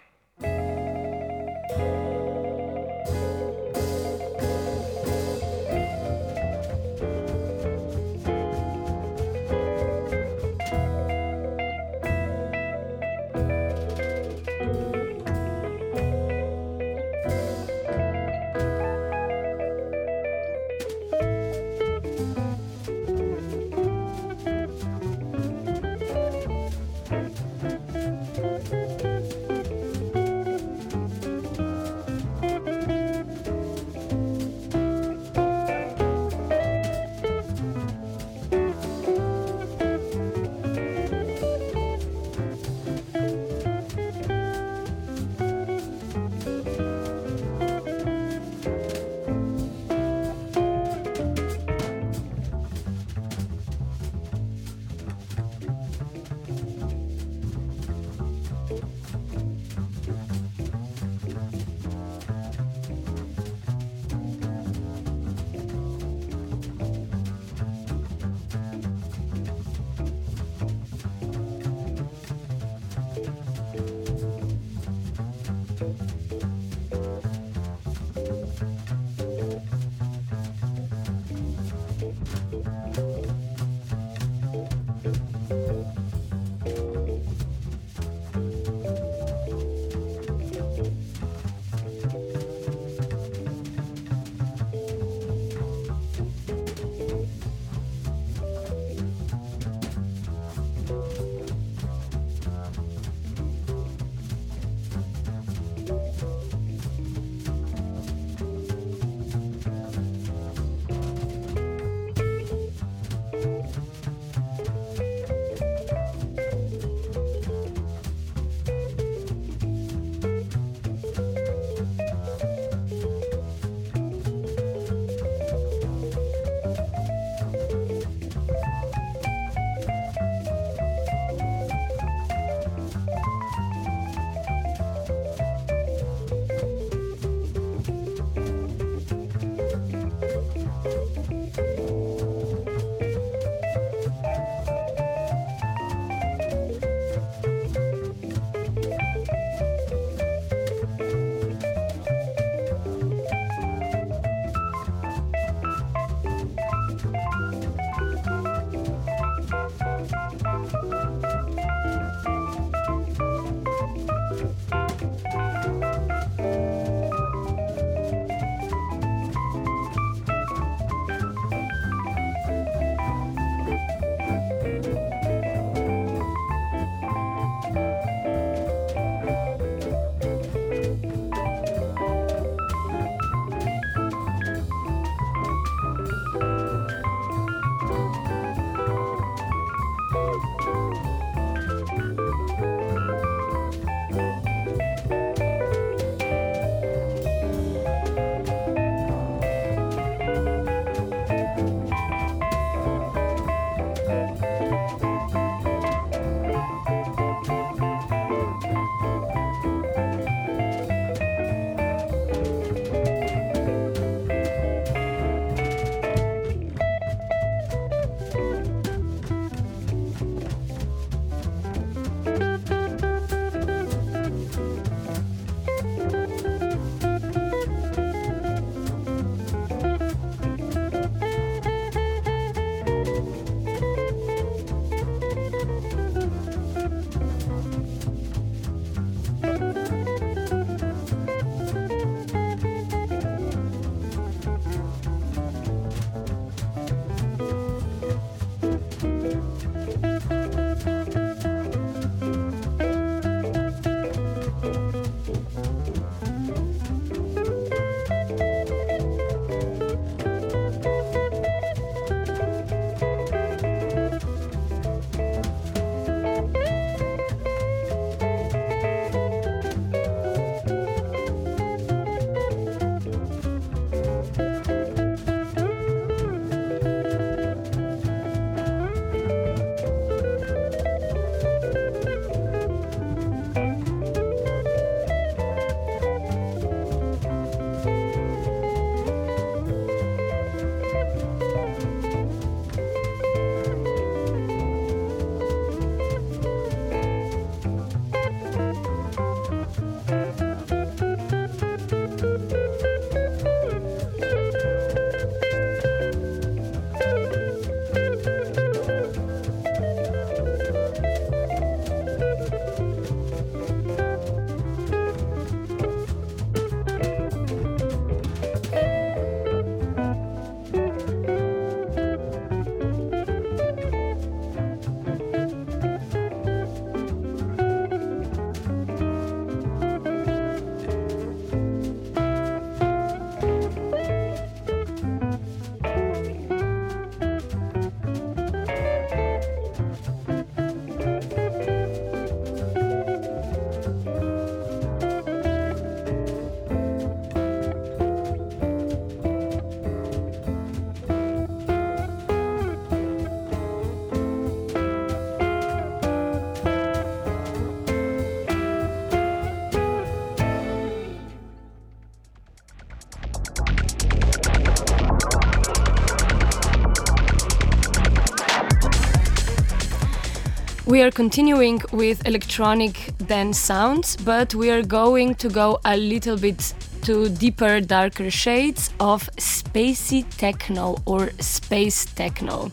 Are 371.08 371.10
continuing 371.10 371.80
with 371.92 372.26
electronic 372.26 373.12
dance 373.28 373.58
sounds, 373.58 374.14
but 374.16 374.54
we 374.54 374.70
are 374.70 374.82
going 374.82 375.34
to 375.36 375.48
go 375.48 375.78
a 375.86 375.96
little 375.96 376.36
bit 376.36 376.74
to 377.02 377.30
deeper, 377.30 377.80
darker 377.80 378.30
shades 378.30 378.90
of 379.00 379.30
spacey 379.36 380.22
techno 380.36 380.96
or 381.06 381.30
space 381.40 382.04
techno. 382.04 382.68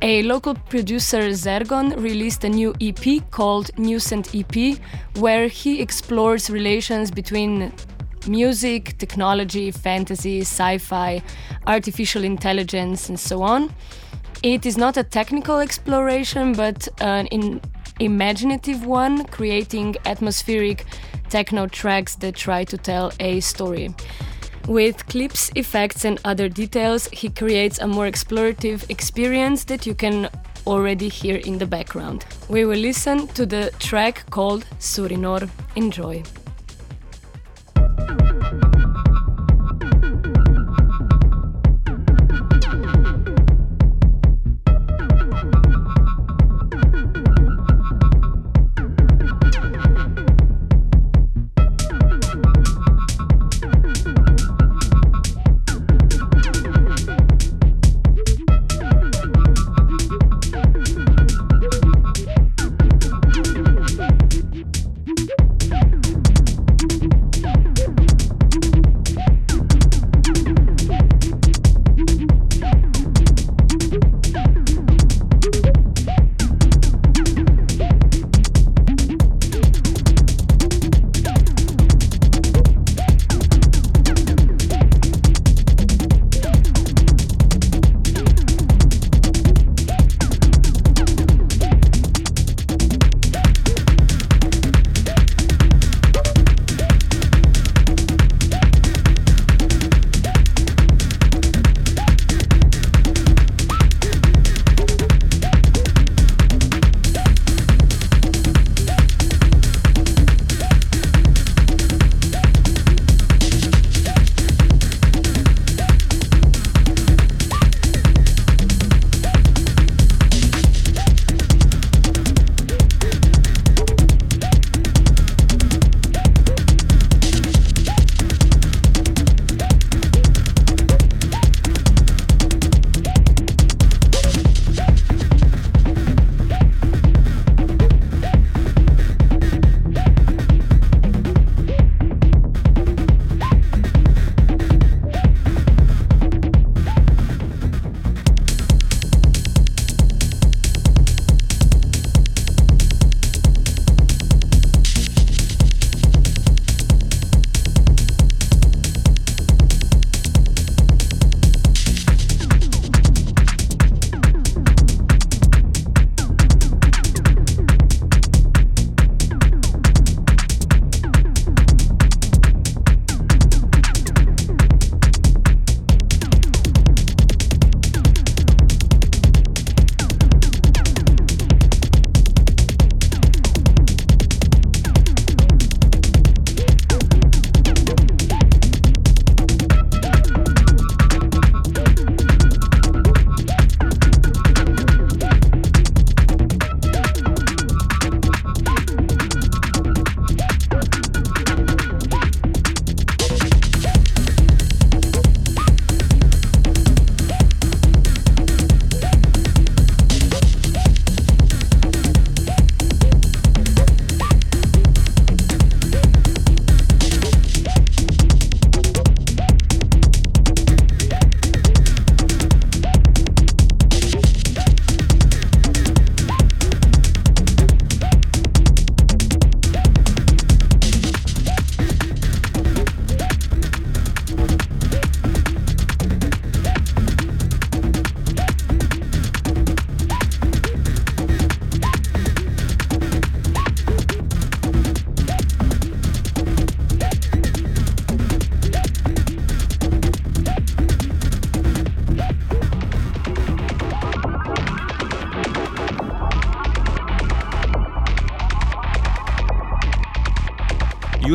A 0.00 0.22
local 0.22 0.54
producer, 0.54 1.32
Zergon, 1.32 1.94
released 2.02 2.44
a 2.44 2.48
new 2.48 2.72
EP 2.80 3.30
called 3.30 3.70
Newsent 3.76 4.34
EP, 4.34 4.78
where 5.16 5.48
he 5.48 5.82
explores 5.82 6.48
relations 6.48 7.10
between 7.10 7.72
music, 8.26 8.96
technology, 8.96 9.70
fantasy, 9.70 10.40
sci 10.40 10.78
fi, 10.78 11.22
artificial 11.66 12.24
intelligence, 12.24 13.10
and 13.10 13.20
so 13.20 13.42
on. 13.42 13.70
It 14.42 14.64
is 14.64 14.78
not 14.78 14.96
a 14.96 15.04
technical 15.04 15.58
exploration, 15.58 16.54
but 16.54 16.88
an 17.02 17.60
imaginative 17.98 18.86
one, 18.86 19.26
creating 19.26 19.96
atmospheric 20.06 20.86
techno 21.28 21.66
tracks 21.66 22.16
that 22.16 22.36
try 22.36 22.64
to 22.64 22.78
tell 22.78 23.12
a 23.20 23.40
story. 23.40 23.94
With 24.66 25.06
clips, 25.08 25.50
effects, 25.56 26.06
and 26.06 26.18
other 26.24 26.48
details, 26.48 27.06
he 27.12 27.28
creates 27.28 27.80
a 27.80 27.86
more 27.86 28.06
explorative 28.06 28.88
experience 28.88 29.64
that 29.64 29.84
you 29.84 29.94
can 29.94 30.30
already 30.66 31.08
hear 31.08 31.36
in 31.36 31.58
the 31.58 31.66
background. 31.66 32.24
We 32.48 32.64
will 32.64 32.78
listen 32.78 33.26
to 33.28 33.44
the 33.44 33.70
track 33.78 34.24
called 34.30 34.64
Surinor. 34.78 35.50
Enjoy. 35.76 36.22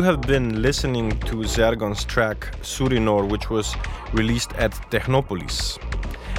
Have 0.02 0.20
been 0.22 0.62
listening 0.62 1.18
to 1.20 1.36
Zergon's 1.46 2.04
track 2.04 2.38
Surinor, 2.62 3.28
which 3.28 3.50
was 3.50 3.74
released 4.12 4.52
at 4.52 4.72
Tehnopolis. 4.90 5.78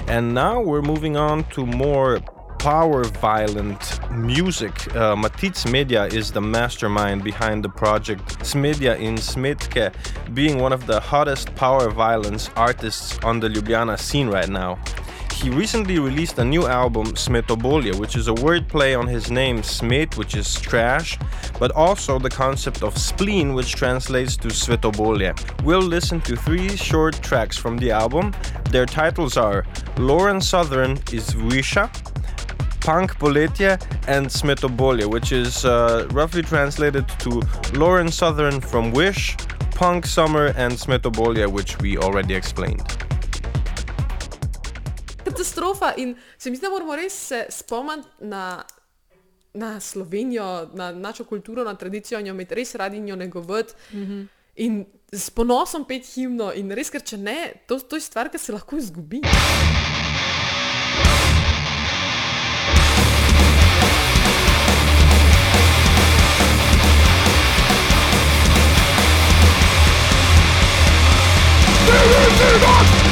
And 0.07 0.33
now 0.33 0.61
we're 0.61 0.81
moving 0.81 1.17
on 1.17 1.43
to 1.55 1.65
more 1.65 2.19
power 2.59 3.03
violent 3.03 3.99
music. 4.11 4.71
Uh, 4.95 5.15
Matic 5.15 5.69
Media 5.69 6.05
is 6.05 6.31
the 6.31 6.41
mastermind 6.41 7.23
behind 7.23 7.63
the 7.63 7.69
project 7.69 8.39
Smedja 8.39 8.97
in 8.99 9.15
Smetke, 9.15 9.93
being 10.33 10.59
one 10.59 10.71
of 10.71 10.87
the 10.87 10.99
hottest 10.99 11.53
power 11.55 11.89
violence 11.89 12.49
artists 12.55 13.17
on 13.23 13.39
the 13.39 13.49
Ljubljana 13.49 13.99
scene 13.99 14.27
right 14.27 14.49
now. 14.49 14.79
He 15.41 15.51
recently 15.51 15.99
released 15.99 16.39
a 16.39 16.43
new 16.43 16.65
album, 16.65 17.05
Smetobolia, 17.13 17.93
which 17.99 18.15
is 18.15 18.27
a 18.27 18.33
wordplay 18.33 18.97
on 18.97 19.05
his 19.07 19.29
name 19.29 19.61
Smet, 19.61 20.17
which 20.17 20.35
is 20.35 20.59
trash, 20.59 21.17
but 21.59 21.71
also 21.71 22.17
the 22.17 22.29
concept 22.29 22.81
of 22.81 22.97
spleen, 22.97 23.53
which 23.53 23.73
translates 23.75 24.35
to 24.37 24.47
Svetobolia. 24.47 25.33
We'll 25.63 25.81
listen 25.81 26.21
to 26.21 26.35
three 26.35 26.75
short 26.75 27.21
tracks 27.21 27.55
from 27.55 27.77
the 27.77 27.91
album. 27.91 28.33
Their 28.71 28.87
titles 28.87 29.37
are 29.37 29.65
Lauren 29.97 30.41
Southern 30.41 30.93
is 31.13 31.35
Wisha, 31.35 31.87
Punk 32.81 33.19
Boletia, 33.19 33.79
and 34.07 34.27
Smetobolia, 34.27 35.07
which 35.07 35.31
is 35.31 35.65
uh, 35.65 36.07
roughly 36.11 36.41
translated 36.41 37.07
to 37.19 37.41
Lauren 37.73 38.09
Southern 38.11 38.59
from 38.59 38.91
Wish, 38.91 39.37
Punk 39.71 40.07
Summer, 40.07 40.47
and 40.57 40.73
Smetobolia, 40.73 41.47
which 41.47 41.77
we 41.79 41.97
already 41.97 42.33
explained. 42.33 43.06
Katastrofa. 45.57 45.93
In 45.97 46.15
se 46.37 46.49
mi 46.49 46.55
zdi, 46.55 46.65
da 46.65 46.69
moramo 46.69 46.95
res 46.95 47.27
se 47.27 47.45
spomniti 47.49 48.07
na, 48.19 48.63
na 49.53 49.79
Slovenijo, 49.79 50.69
na 50.73 50.91
našo 50.91 51.23
kulturo, 51.23 51.63
na 51.63 51.75
tradicijo, 51.75 52.19
jo 52.19 52.33
imeti 52.33 52.55
res 52.55 52.75
radi 52.75 52.97
in 52.97 53.07
jo 53.07 53.15
negovati. 53.15 53.73
Mm 53.93 54.05
-hmm. 54.05 54.27
In 54.55 54.85
s 55.11 55.29
ponosom 55.29 55.85
pet 55.85 56.05
himno, 56.15 56.53
in 56.53 56.71
res, 56.71 56.89
ker 56.89 57.01
če 57.01 57.17
ne, 57.17 57.53
to, 57.67 57.79
to 57.79 57.95
je 57.95 58.01
stvar, 58.01 58.29
ki 58.29 58.37
se 58.37 58.51
lahko 58.51 58.77
izgubi. 58.77 59.21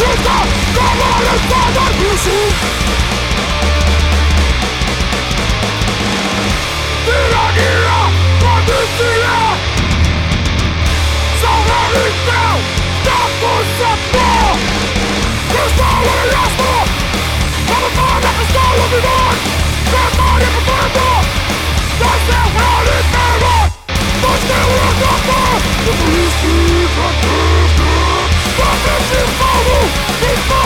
Let's 0.05 0.21
go, 0.21 0.37
we're 7.07 7.29
not 7.31 7.55
the 25.85 25.91
police, 25.97 27.44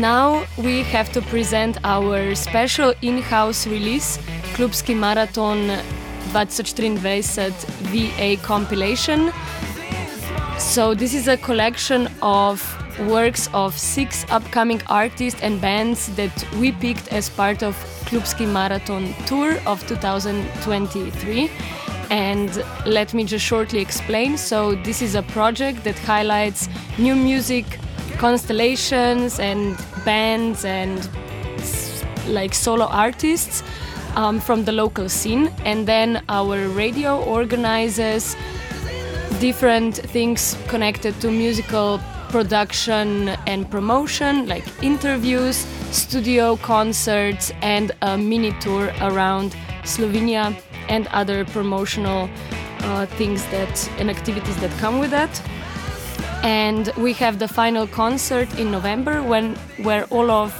now 0.00 0.46
we 0.56 0.82
have 0.82 1.12
to 1.12 1.20
present 1.20 1.76
our 1.84 2.34
special 2.34 2.94
in-house 3.02 3.66
release, 3.66 4.16
Klubski 4.54 4.94
Maraton 4.94 5.76
2023 6.32 7.20
VA 7.92 8.36
compilation. 8.42 9.30
So 10.58 10.94
this 10.94 11.12
is 11.12 11.28
a 11.28 11.36
collection 11.36 12.08
of 12.22 12.60
works 13.08 13.48
of 13.52 13.76
six 13.78 14.24
upcoming 14.30 14.80
artists 14.88 15.40
and 15.42 15.60
bands 15.60 16.06
that 16.16 16.46
we 16.56 16.72
picked 16.72 17.08
as 17.12 17.28
part 17.28 17.62
of 17.62 17.74
Klubski 18.06 18.46
Maraton 18.46 19.14
tour 19.26 19.58
of 19.66 19.86
2023. 19.86 21.50
And 22.10 22.64
let 22.86 23.12
me 23.12 23.24
just 23.24 23.44
shortly 23.44 23.80
explain. 23.80 24.36
So 24.38 24.74
this 24.76 25.02
is 25.02 25.14
a 25.14 25.22
project 25.22 25.84
that 25.84 25.98
highlights 25.98 26.68
new 26.98 27.14
music 27.14 27.78
constellations 28.20 29.40
and 29.40 29.78
bands 30.04 30.66
and 30.66 31.08
like 32.28 32.52
solo 32.52 32.84
artists 32.84 33.62
um, 34.14 34.38
from 34.38 34.64
the 34.64 34.72
local 34.72 35.08
scene. 35.08 35.50
And 35.64 35.88
then 35.88 36.22
our 36.28 36.68
radio 36.68 37.22
organizes 37.24 38.36
different 39.40 39.96
things 39.96 40.54
connected 40.68 41.18
to 41.22 41.30
musical 41.30 41.98
production 42.28 43.30
and 43.46 43.68
promotion, 43.70 44.46
like 44.46 44.64
interviews, 44.82 45.56
studio 45.90 46.56
concerts, 46.56 47.52
and 47.62 47.90
a 48.02 48.18
mini 48.18 48.52
tour 48.60 48.92
around 49.00 49.56
Slovenia 49.84 50.54
and 50.88 51.06
other 51.08 51.46
promotional 51.46 52.28
uh, 52.82 53.06
things 53.06 53.42
that 53.46 53.90
and 53.98 54.10
activities 54.10 54.56
that 54.60 54.70
come 54.78 54.98
with 54.98 55.10
that. 55.10 55.42
And 56.42 56.92
we 56.96 57.12
have 57.14 57.38
the 57.38 57.48
final 57.48 57.86
concert 57.86 58.48
in 58.58 58.70
November 58.70 59.22
when 59.22 59.56
where 59.82 60.04
all 60.06 60.30
of 60.30 60.54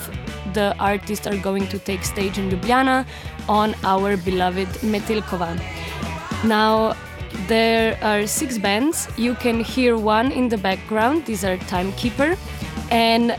the 0.53 0.75
artists 0.79 1.27
are 1.27 1.37
going 1.37 1.67
to 1.69 1.79
take 1.79 2.05
stage 2.05 2.39
in 2.39 2.51
Ljubljana 2.51 3.07
on 3.49 3.75
our 3.85 4.17
beloved 4.17 4.69
Metelkova. 4.83 5.59
Now, 6.45 6.95
there 7.47 7.99
are 8.03 8.27
six 8.27 8.59
bands. 8.59 9.09
You 9.17 9.35
can 9.35 9.61
hear 9.61 9.97
one 9.97 10.33
in 10.33 10.49
the 10.49 10.59
background. 10.59 11.25
These 11.27 11.45
are 11.45 11.57
Timekeeper. 11.57 12.37
And 12.91 13.37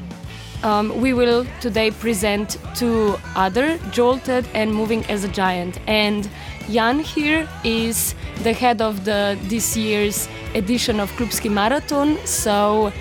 um, 0.64 1.02
we 1.02 1.14
will 1.14 1.46
today 1.60 1.92
present 1.92 2.58
two 2.76 3.18
other, 3.36 3.78
Jolted 3.92 4.48
and 4.54 4.74
Moving 4.74 5.06
as 5.06 5.24
a 5.24 5.28
Giant. 5.28 5.80
And 5.88 6.30
Jan 6.72 7.00
here 7.00 7.48
is 7.64 8.16
the 8.44 8.54
head 8.54 8.82
of 8.82 9.04
the 9.04 9.38
this 9.50 9.76
year's 9.76 10.28
edition 10.56 11.00
of 11.00 11.12
Klubski 11.18 11.50
Maraton. 11.50 12.18
So, 12.26 12.92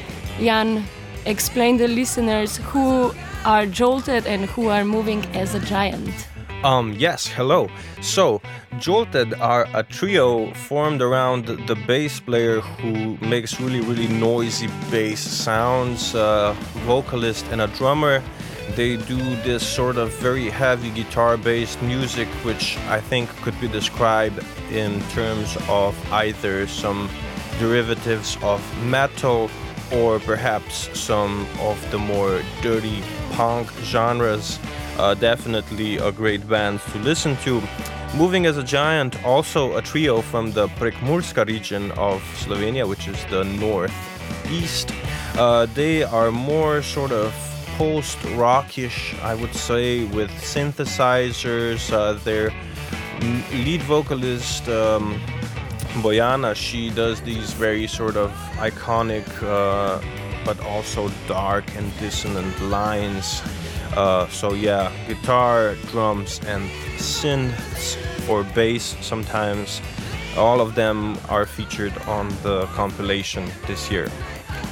Jan, 0.41 0.85
explain 1.25 1.77
the 1.77 1.89
listeners 1.89 2.57
who 2.57 3.13
are 3.45 3.67
jolted 3.67 4.27
and 4.27 4.47
who 4.47 4.69
are 4.69 4.85
moving 4.85 5.25
as 5.35 5.55
a 5.55 5.61
giant. 5.61 6.15
Um, 6.63 6.95
yes, 6.99 7.27
hello. 7.27 7.69
So, 8.03 8.43
Jolted 8.79 9.35
are 9.35 9.67
a 9.75 9.83
trio 9.83 10.53
formed 10.55 11.03
around 11.03 11.47
the 11.47 11.75
bass 11.87 12.21
player 12.21 12.61
who 12.61 13.17
makes 13.27 13.61
really, 13.61 13.81
really 13.81 14.09
noisy 14.09 14.69
bass 14.91 15.21
sounds, 15.21 16.15
a 16.15 16.55
vocalist, 16.87 17.47
and 17.51 17.63
a 17.63 17.67
drummer. 17.69 18.23
They 18.77 18.97
do 18.97 19.19
this 19.43 19.67
sort 19.67 19.97
of 19.97 20.13
very 20.15 20.49
heavy 20.49 20.91
guitar 20.91 21.37
based 21.37 21.83
music, 21.83 22.29
which 22.45 22.79
I 22.89 23.01
think 23.01 23.29
could 23.43 23.59
be 23.61 23.69
described 23.69 24.45
in 24.71 25.01
terms 25.11 25.57
of 25.69 25.95
either 26.13 26.67
some 26.67 27.09
derivatives 27.59 28.39
of 28.43 28.61
metal 28.87 29.51
or 29.93 30.21
perhaps 30.21 30.89
some 30.99 31.47
of 31.59 31.79
the 31.91 31.99
more 31.99 32.43
dirty 32.63 33.03
punk 33.33 33.71
genres. 33.83 34.59
Uh, 34.99 35.15
definitely 35.15 35.97
a 35.97 36.13
great 36.13 36.49
band 36.49 36.81
to 36.93 36.99
listen 36.99 37.37
to. 37.39 37.63
Moving 38.17 38.47
as 38.47 38.57
a 38.57 38.63
Giant, 38.63 39.23
also 39.25 39.77
a 39.77 39.83
trio 39.83 40.21
from 40.21 40.53
the 40.53 40.69
Prekmurska 40.69 41.47
region 41.47 41.91
of 41.93 42.23
Slovenia, 42.37 42.89
which 42.89 43.09
is 43.09 43.25
the 43.27 43.45
northeast. 43.45 44.93
Uh, 45.37 45.67
they 45.75 46.03
are 46.03 46.31
more 46.31 46.83
sort 46.83 47.13
of 47.13 47.33
post 47.81 48.19
rockish, 48.37 49.15
I 49.23 49.35
would 49.35 49.55
say, 49.55 50.05
with 50.05 50.31
synthesizers. 50.33 51.91
Uh, 51.91 52.13
their 52.25 52.53
lead 53.65 53.81
vocalist, 53.85 54.69
um, 54.69 55.19
Bojana, 56.03 56.55
she 56.55 56.91
does 56.91 57.23
these 57.23 57.55
very 57.55 57.87
sort 57.87 58.17
of 58.19 58.31
iconic 58.59 59.27
uh, 59.43 59.99
but 60.45 60.61
also 60.61 61.11
dark 61.27 61.65
and 61.75 61.87
dissonant 61.99 62.61
lines. 62.61 63.41
Uh, 63.97 64.29
so 64.29 64.53
yeah, 64.53 64.93
guitar, 65.09 65.75
drums, 65.91 66.39
and 66.45 66.69
synths 66.99 67.97
or 68.29 68.45
bass 68.55 68.95
sometimes. 69.01 69.81
All 70.37 70.61
of 70.61 70.75
them 70.75 71.17
are 71.31 71.47
featured 71.47 71.97
on 72.07 72.29
the 72.43 72.67
compilation 72.75 73.51
this 73.67 73.91
year. 73.91 74.09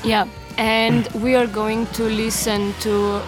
Yeah, 0.04 0.28
and 0.58 1.08
we 1.22 1.34
are 1.34 1.46
going 1.46 1.86
to 1.86 2.04
listen 2.04 2.74
to 2.80 3.22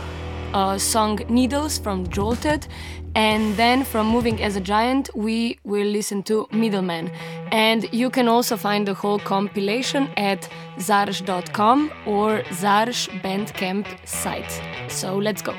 a 0.52 0.78
song 0.78 1.20
Needles 1.28 1.78
from 1.78 2.08
Jolted, 2.08 2.66
and 3.14 3.56
then 3.56 3.84
from 3.84 4.06
Moving 4.08 4.42
as 4.42 4.56
a 4.56 4.60
Giant, 4.60 5.10
we 5.14 5.58
will 5.64 5.86
listen 5.86 6.22
to 6.24 6.48
Middleman. 6.52 7.10
And 7.50 7.92
you 7.92 8.10
can 8.10 8.28
also 8.28 8.56
find 8.56 8.86
the 8.86 8.94
whole 8.94 9.18
compilation 9.18 10.08
at 10.16 10.48
zarsh.com 10.76 11.90
or 12.06 12.42
Zarš 12.50 13.08
Bandcamp 13.22 13.86
site. 14.06 14.60
So 14.88 15.16
let's 15.16 15.42
go. 15.42 15.54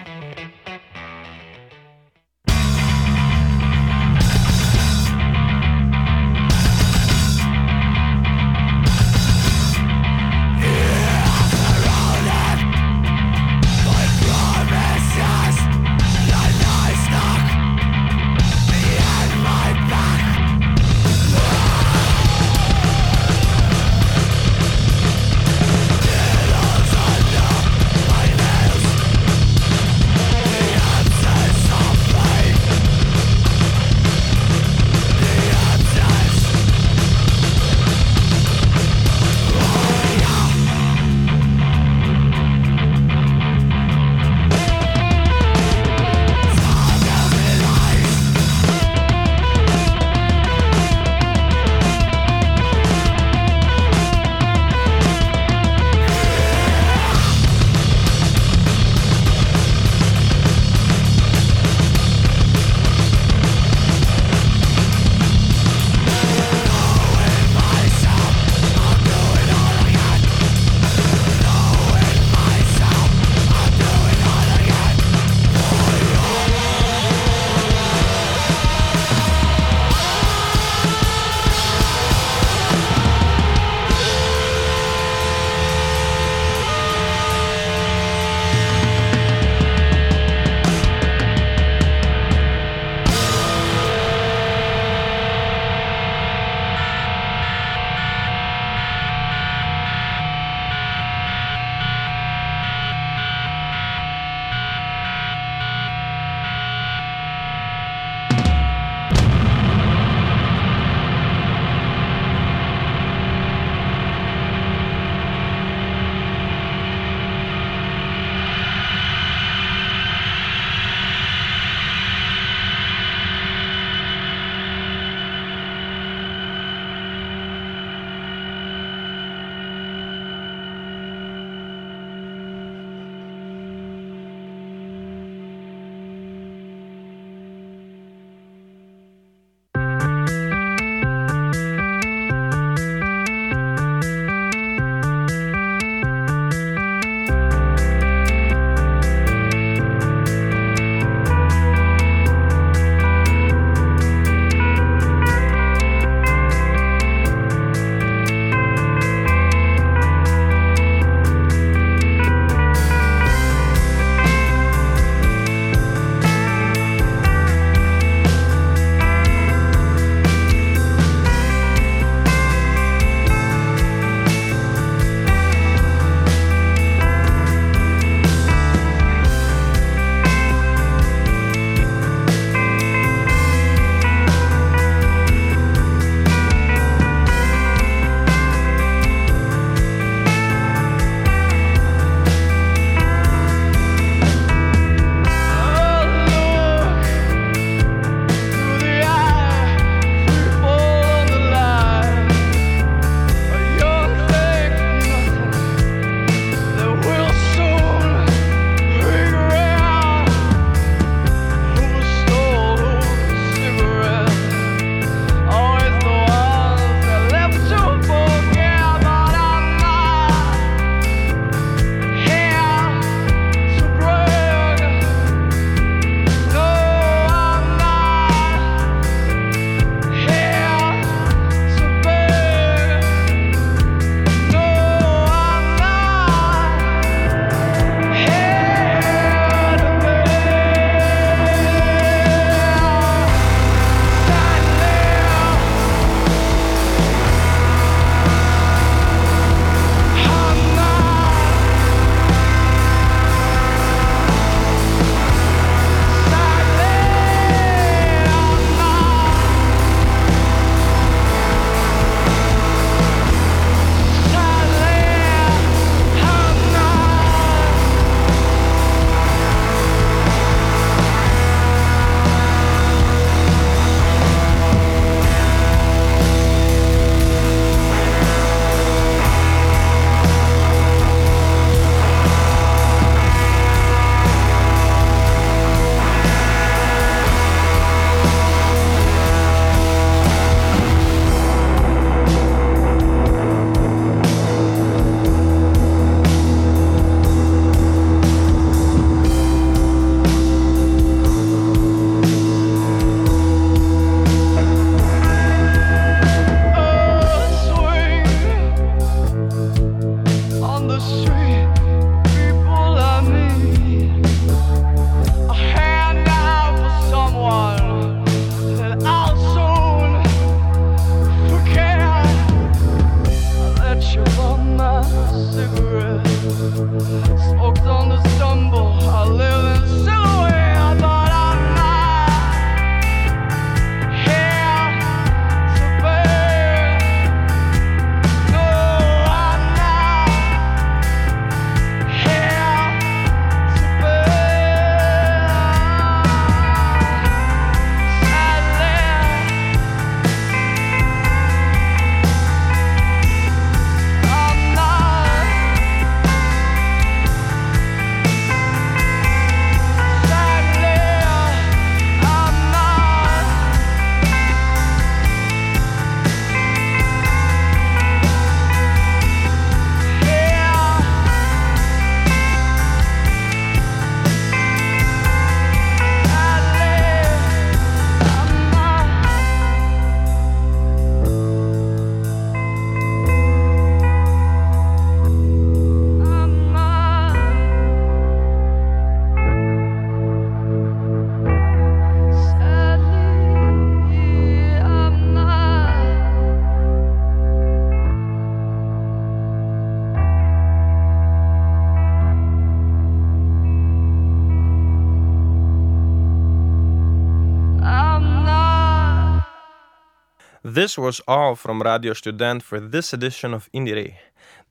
This 410.82 410.98
was 410.98 411.22
all 411.28 411.54
from 411.54 411.84
Radio 411.84 412.14
Student 412.14 412.64
for 412.64 412.80
this 412.80 413.14
edition 413.14 413.54
of 413.54 413.70
IndieRE. 413.72 414.16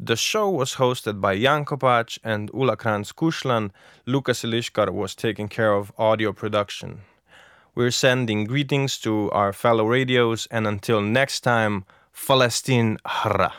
The 0.01 0.17
show 0.17 0.51
was 0.51 0.75
hosted 0.75 1.21
by 1.21 1.39
Jan 1.39 1.65
Kopac 1.65 2.19
and 2.25 2.51
Ula 2.53 2.77
Kranz 2.77 3.13
Kushlan. 3.13 3.71
Lucas 4.07 4.43
Ilishkar 4.43 4.91
was 4.91 5.15
taking 5.15 5.47
care 5.47 5.73
of 5.73 5.93
audio 5.97 6.33
production. 6.33 7.03
We're 7.77 7.93
sending 7.93 8.45
greetings 8.45 8.99
to 9.03 9.31
our 9.31 9.53
fellow 9.53 9.87
radios, 9.87 10.49
and 10.51 10.67
until 10.67 11.01
next 11.01 11.43
time, 11.43 11.85
Palestine 12.27 12.99
Hara. 13.07 13.53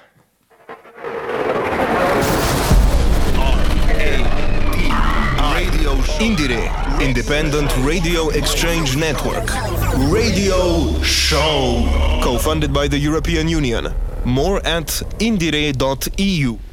IndieRE, 6.20 6.68
Independent 7.02 7.72
Radio 7.78 8.28
Exchange 8.30 8.97
Network. 8.97 9.47
Radio 9.98 11.02
Show. 11.04 11.84
Co 12.24 12.38
funded 12.38 12.74
by 12.74 12.88
the 12.88 12.98
European 12.98 13.48
Union. 13.50 13.94
More 14.24 14.66
at 14.66 14.88
indiere.eu. 15.20 16.70